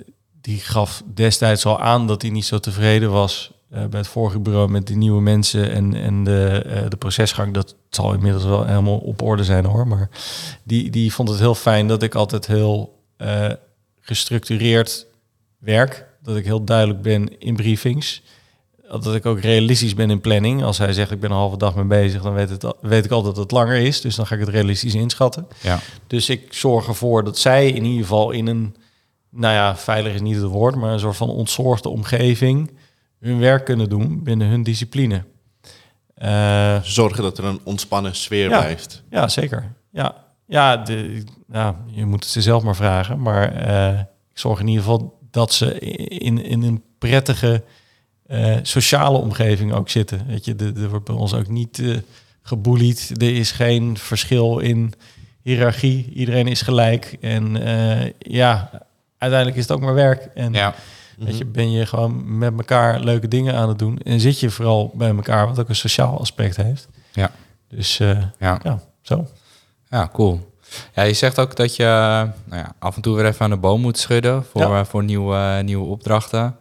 [0.41, 4.39] die gaf destijds al aan dat hij niet zo tevreden was eh, bij het vorige
[4.39, 7.53] bureau met die nieuwe mensen en, en de, de procesgang.
[7.53, 9.87] Dat zal inmiddels wel helemaal op orde zijn hoor.
[9.87, 10.09] Maar
[10.63, 12.97] die, die vond het heel fijn dat ik altijd heel
[13.99, 15.05] gestructureerd
[15.57, 16.07] werk.
[16.23, 18.21] Dat ik heel duidelijk ben in briefings.
[18.89, 20.63] Dat ik ook realistisch ben in planning.
[20.63, 23.05] Als hij zegt ik ben een halve dag mee bezig, dan weet, het, al- weet
[23.05, 24.01] ik altijd dat het langer is.
[24.01, 25.47] Dus dan ga ik het realistisch inschatten.
[25.61, 25.79] Ja.
[26.07, 28.75] Dus ik zorg ervoor dat zij in ieder geval in een,
[29.29, 32.71] nou ja, veilig is niet het woord, maar een soort van ontzorgde omgeving
[33.19, 35.23] hun werk kunnen doen binnen hun discipline.
[36.15, 38.59] Eh, Zorgen dat er een ontspannen sfeer Ja.
[38.59, 39.03] blijft.
[39.09, 39.73] ja, zeker.
[39.91, 40.15] Ja,
[40.47, 43.21] ja, de, ja, je moet het ze zelf maar vragen.
[43.21, 43.99] Maar eh,
[44.31, 45.79] ik zorg in ieder geval dat ze
[46.09, 47.63] in, in een prettige
[48.29, 50.21] eh, sociale omgeving ook zitten.
[50.27, 51.83] Weet je, er wordt bij ons ook niet
[52.41, 53.11] geboelied.
[53.21, 54.93] Er is geen verschil in
[55.41, 56.11] hiërarchie.
[56.13, 57.17] Iedereen is gelijk.
[57.21, 58.69] En eh, ja,
[59.17, 60.29] uiteindelijk is het ook maar werk.
[60.33, 60.73] En Ja.
[61.17, 63.97] weet je, ben je gewoon met elkaar leuke dingen aan het doen.
[63.97, 66.87] En zit je vooral bij elkaar, wat ook een sociaal aspect heeft.
[67.11, 67.31] Ja.
[67.69, 68.31] Dus Ja.
[68.39, 69.27] ja, zo.
[69.89, 70.47] Ja, cool.
[70.95, 71.83] Ja, je zegt ook dat je
[72.45, 74.85] nou ja, af en toe weer even aan de boom moet schudden voor, Ja.
[74.85, 76.55] voor nieuwe, nieuwe opdrachten.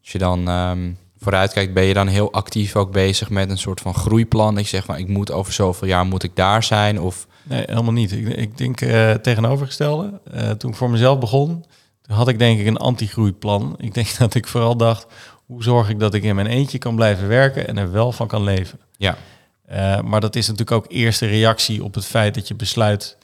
[0.00, 3.58] Als je dan ehm vooruit kijkt, ben je dan heel actief ook bezig met een
[3.58, 4.56] soort van groeiplan.
[4.56, 7.00] Je zegt van ik moet over zoveel jaar moet ik daar zijn.
[7.00, 8.12] Of Nee, helemaal niet.
[8.12, 10.20] Ik, ik denk eh, tegenovergestelde.
[10.32, 11.64] Eh, toen ik voor mezelf begon,
[12.02, 13.74] toen had ik denk ik een anti-groeiplan.
[13.78, 15.06] Ik denk dat ik vooral dacht,
[15.46, 18.26] hoe zorg ik dat ik in mijn eentje kan blijven werken en er wel van
[18.26, 18.78] kan leven.
[18.96, 19.16] ja,
[19.64, 23.16] Eh, maar dat is natuurlijk ook eerste reactie op het feit dat je besluit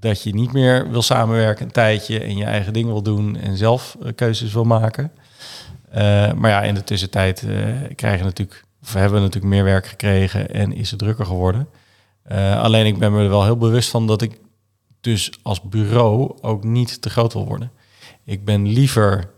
[0.00, 3.56] dat je niet meer wil samenwerken een tijdje en je eigen ding wil doen en
[3.56, 5.12] zelf keuzes wil maken.
[5.90, 9.64] Eh, maar ja, in de tussentijd eh, krijgen we natuurlijk, of hebben we natuurlijk meer
[9.64, 11.68] werk gekregen en is het drukker geworden.
[12.22, 14.40] Eh, alleen ik ben me er wel heel bewust van dat ik
[15.00, 17.70] dus als bureau ook niet te groot wil worden.
[18.24, 19.30] Ik ben liever,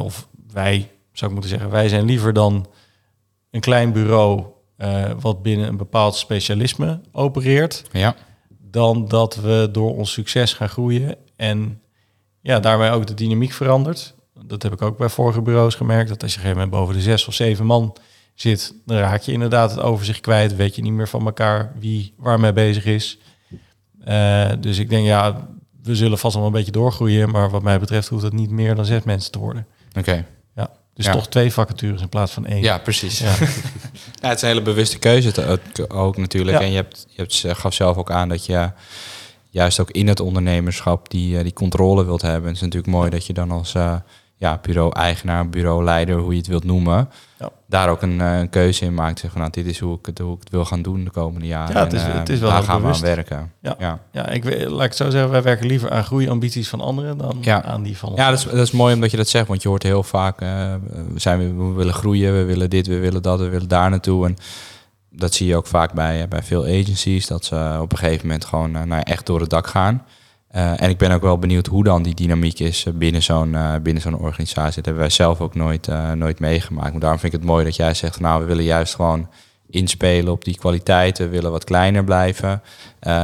[0.00, 2.66] of wij zou ik moeten zeggen, wij zijn liever dan
[3.50, 4.44] een klein bureau
[5.20, 8.14] wat binnen een bepaald specialisme opereert, ja,
[8.60, 11.82] dan dat we door ons succes gaan groeien en
[12.40, 14.14] ja, daarmee ook de dynamiek verandert.
[14.42, 16.94] Dat heb ik ook bij vorige bureaus gemerkt, dat als je een gegeven moment boven
[16.96, 17.96] de zes of zeven man
[18.34, 22.14] zit, dan raak je inderdaad het overzicht kwijt, weet je niet meer van elkaar wie
[22.16, 23.18] waarmee bezig is.
[24.04, 25.48] Eh, dus ik denk, ja,
[25.82, 28.74] we zullen vast wel een beetje doorgroeien, maar wat mij betreft hoeft het niet meer
[28.74, 29.66] dan zes mensen te worden.
[29.98, 30.26] oké.
[30.54, 31.12] Ja, dus Ja.
[31.12, 32.62] toch twee vacatures in plaats van één.
[32.62, 33.18] Ja, precies.
[33.18, 33.34] Ja.
[34.20, 35.58] Ja, het is een hele bewuste keuze
[35.88, 36.58] ook, natuurlijk.
[36.58, 36.64] Ja.
[36.64, 38.70] En je, hebt, je hebt, gaf zelf ook aan dat je
[39.50, 42.46] juist ook in het ondernemerschap die, eh, die controle wilt hebben.
[42.46, 43.96] Het is natuurlijk mooi dat je dan als eh,
[44.36, 47.08] ja, bureau-eigenaar, bureau-leider, hoe je het wilt noemen,
[47.38, 47.50] Ja.
[47.66, 49.18] daar ook een, eh, een keuze in maakt.
[49.18, 51.10] Zeg van, nou, dit is hoe ik, het, hoe ik het wil gaan doen de
[51.10, 51.74] komende jaren.
[51.74, 53.00] Ja, het is- En, eh, het is wel daar gaan bewust.
[53.00, 53.52] we aan werken.
[53.60, 53.74] Ja.
[53.78, 53.98] Ja.
[54.12, 57.36] Ja, ik, laat ik het zo zeggen, wij werken liever aan groeiambities van anderen dan
[57.40, 57.62] Ja.
[57.62, 58.18] aan die van ons.
[58.18, 60.40] Ja, dat is, dat is mooi omdat je dat zegt, want je hoort heel vaak,
[60.40, 60.48] eh,
[61.12, 64.26] we, zijn, we willen groeien, we willen dit, we willen dat, we willen daar naartoe.
[64.26, 64.36] En
[65.10, 68.44] dat zie je ook vaak bij, bij veel agencies, dat ze op een gegeven moment
[68.44, 70.02] gewoon nou, echt door het dak gaan.
[70.54, 73.54] Eh, en ik ben ook wel benieuwd hoe dan die dynamiek is eh, binnen zo'n
[73.54, 74.74] eh, binnen zo'n organisatie.
[74.74, 76.90] Dat hebben wij zelf ook nooit, nooit meegemaakt.
[76.90, 79.28] Maar daarom vind ik het mooi dat jij zegt, nou, we willen juist gewoon
[79.70, 82.62] inspelen op die kwaliteiten, willen wat kleiner blijven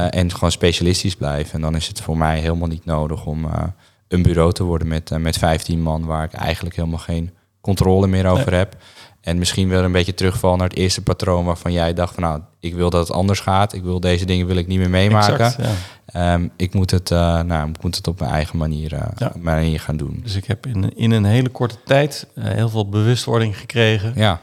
[0.09, 1.53] en gewoon specialistisch blijven.
[1.53, 3.47] En dan is het voor mij helemaal niet nodig om
[4.07, 8.27] een bureau te worden met, met 15 man, waar ik eigenlijk helemaal geen controle meer
[8.27, 8.75] over heb.
[9.21, 12.41] En misschien weer een beetje terugvallen naar het eerste patroon waarvan jij dacht van nou,
[12.59, 13.73] ik wil dat het anders gaat.
[13.73, 15.33] Ik wil deze dingen wil ik niet meer meemaken.
[15.33, 15.71] Exact, ja.
[16.33, 19.31] Ehm, ik, moet het, eh, nou, ik moet het op mijn eigen manier, Ja.
[19.39, 20.19] manier gaan doen.
[20.23, 24.13] Dus ik heb in, in een hele korte tijd eh, heel veel bewustwording gekregen.
[24.15, 24.39] Ja,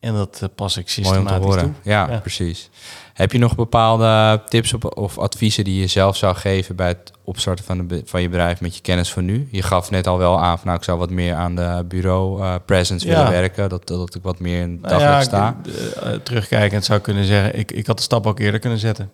[0.00, 1.72] En dat pas ik mooi om te systematisch toe.
[1.82, 2.18] Ja, Ja.
[2.18, 2.70] precies.
[3.16, 7.12] Heb je nog bepaalde tips op, of adviezen die je zelf zou geven bij het
[7.24, 9.48] opstarten van, de, van je bedrijf met je kennis van nu?
[9.50, 12.42] Je gaf net al wel aan van nou, ik zou wat meer aan de bureau
[12.42, 13.12] eh, presence Ja.
[13.12, 13.68] willen werken.
[13.68, 15.56] Dat, dat ik wat meer in Nou ja, sta.
[15.64, 19.10] ik, eh, terugkijkend zou kunnen zeggen, ik, ik had de stap ook eerder kunnen zetten.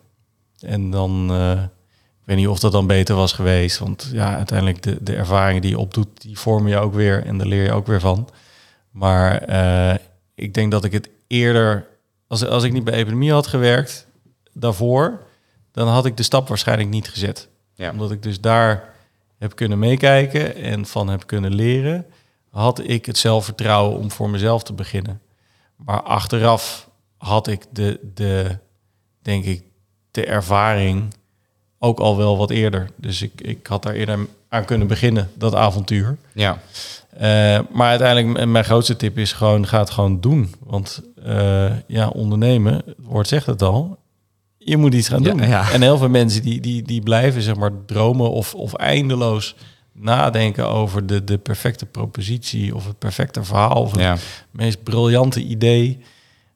[0.59, 3.79] En dan, eh, ik weet niet of dat dan beter was geweest.
[3.79, 7.37] Want ja, uiteindelijk de, de ervaringen die je opdoet, die vormen je ook weer en
[7.37, 8.29] daar leer je ook weer van.
[8.91, 9.49] Maar
[10.35, 11.85] ik denk dat ik het eerder,
[12.27, 14.07] als, als ik niet bij epidemie had gewerkt
[14.53, 15.23] daarvoor,
[15.71, 17.49] dan had ik de stap waarschijnlijk niet gezet.
[17.73, 17.91] Ja.
[17.91, 18.93] Omdat ik dus daar
[19.37, 22.05] heb kunnen meekijken en van heb kunnen leren,
[22.49, 25.21] had ik het zelfvertrouwen om voor mezelf te beginnen.
[25.75, 28.57] Maar achteraf had ik de, de
[29.21, 29.63] denk ik,
[30.11, 31.13] de ervaring
[31.79, 32.89] ook al wel wat eerder.
[32.95, 36.17] Dus ik, ik had daar eerder aan kunnen beginnen, dat avontuur.
[36.33, 36.61] Ja,
[37.17, 40.53] Eh, maar uiteindelijk, mijn grootste tip is gewoon, ga het gewoon doen.
[40.59, 43.97] Want eh, ja, ondernemen, het woord zegt het al,
[44.57, 45.47] je moet iets gaan doen.
[45.47, 45.71] ja.
[45.71, 49.55] En heel veel mensen die, die, die blijven zeg maar dromen of, of eindeloos
[49.91, 54.15] nadenken over de, de perfecte propositie of het perfecte verhaal of het ja.
[54.51, 55.99] meest briljante idee.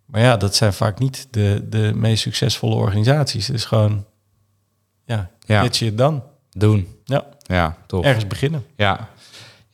[0.05, 3.47] Maar ja, dat zijn vaak niet de, de meest succesvolle organisaties.
[3.47, 4.05] Het is gewoon,
[5.05, 5.71] ja, Ja.
[5.71, 6.21] shit done.
[6.51, 6.87] doen.
[7.05, 8.03] Ja, Ja, top.
[8.03, 8.65] ergens beginnen.
[8.75, 9.09] Ja.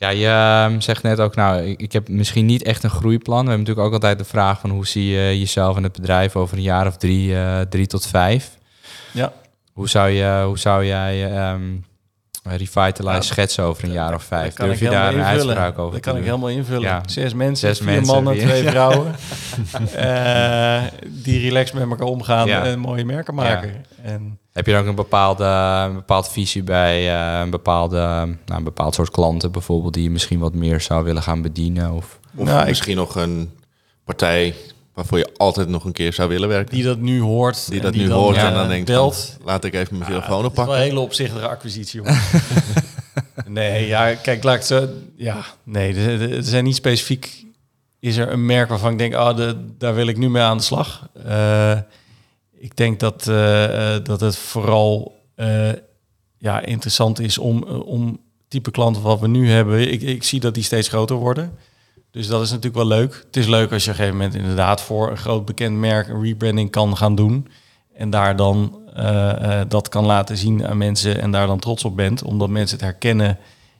[0.04, 3.44] Ja, je ehm, zegt net ook, nou, ik, heb misschien niet echt een groeiplan.
[3.44, 6.36] We hebben natuurlijk ook altijd de vraag van hoe zie je jezelf en het bedrijf
[6.36, 8.58] over een jaar of drie, eh, drie tot vijf.
[9.12, 9.34] Ja.
[9.74, 11.62] Hoe zou, je, hoe zou jij ehm
[12.44, 14.54] Revitalize Ja, schetsen over een jaar of vijf?
[14.54, 16.82] Durf je daar een uitspraak over Dat kan ik helemaal invullen.
[16.82, 17.02] Ja.
[17.06, 19.16] Zes mensen, Zes vier mensen, mannen, vier- twee vrouwen.
[19.96, 22.64] Eh, die relaxed met elkaar omgaan Ja.
[22.66, 23.86] en mooie merken maken.
[24.02, 25.44] En Heb je dan ook een bepaalde,
[25.90, 29.94] een bepaalde visie bij eh, een, bepaalde, nou, een bepaald soort klanten bijvoorbeeld...
[29.94, 31.92] die je misschien wat meer zou willen gaan bedienen?
[31.92, 32.20] Of...
[32.36, 33.52] Of Nou, ik- misschien nog een
[34.06, 34.56] partij
[34.94, 36.76] waarvoor je altijd nog een keer zou willen werken.
[36.76, 37.70] die dat nu hoort.
[37.70, 39.34] Die dat nu dan, hoort eh, en dan denkt belt.
[39.38, 40.76] van, laat ik even mijn telefoon Het is wel oppakken.
[40.76, 42.20] een hele opzichtige acquisitie, jongen.
[43.48, 44.88] nee, ja, kijk, laat ik zo...
[45.16, 45.96] Ja, nee,
[46.30, 47.46] er zijn niet specifiek...
[48.00, 50.58] Is er een merk waarvan ik denk, oh, de, daar wil ik nu mee aan
[50.58, 51.08] de slag.
[51.26, 51.78] Eh,
[52.64, 55.72] ik denk dat, eh, eh, dat het vooral eh,
[56.38, 59.92] ja, interessant is om, om type klanten wat we nu hebben.
[59.92, 61.58] Ik, ik zie dat die steeds groter worden.
[62.12, 63.24] Dus dat is natuurlijk wel leuk.
[63.26, 66.08] Het is leuk als je op een gegeven moment inderdaad voor een groot bekend merk
[66.08, 67.48] een rebranding kan gaan doen.
[67.94, 68.82] En daar dan
[69.68, 72.24] dat kan laten zien aan mensen en daar dan trots op bent.
[72.24, 73.38] Omdat mensen het herkennen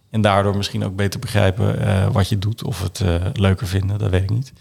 [0.10, 2.64] en daardoor misschien ook beter begrijpen wat je doet.
[2.64, 3.04] Of het
[3.34, 4.54] leuker vinden, dat weet ik niet.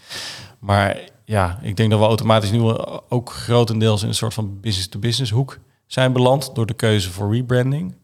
[0.58, 2.60] Maar ja, ik denk dat we automatisch nu
[3.08, 7.96] ook grotendeels in een soort van business-to-business hoek zijn beland door de keuze voor rebranding.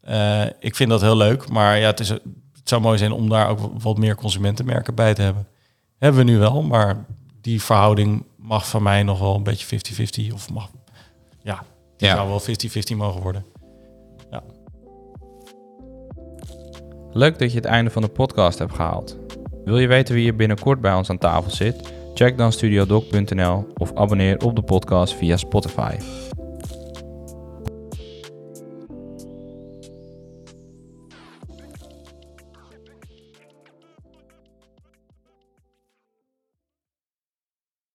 [0.00, 2.22] Eh, ik vind dat heel leuk, maar ja, het, is, het
[2.64, 5.46] zou mooi zijn om daar ook wat meer consumentenmerken bij te hebben.
[5.98, 7.04] Hebben we nu wel, maar
[7.40, 9.78] die verhouding mag van mij nog wel een beetje
[10.30, 10.70] 50-50 of mag,
[11.42, 11.62] ja,
[11.96, 12.14] die Ja.
[12.14, 13.44] zou wel 50-50 mogen worden.
[17.14, 19.16] Leuk dat je het einde van de podcast hebt gehaald.
[19.64, 21.92] Wil je weten wie hier binnenkort bij ons aan tafel zit?
[22.14, 25.96] Check dan studiodoc.nl of abonneer op de podcast via Spotify.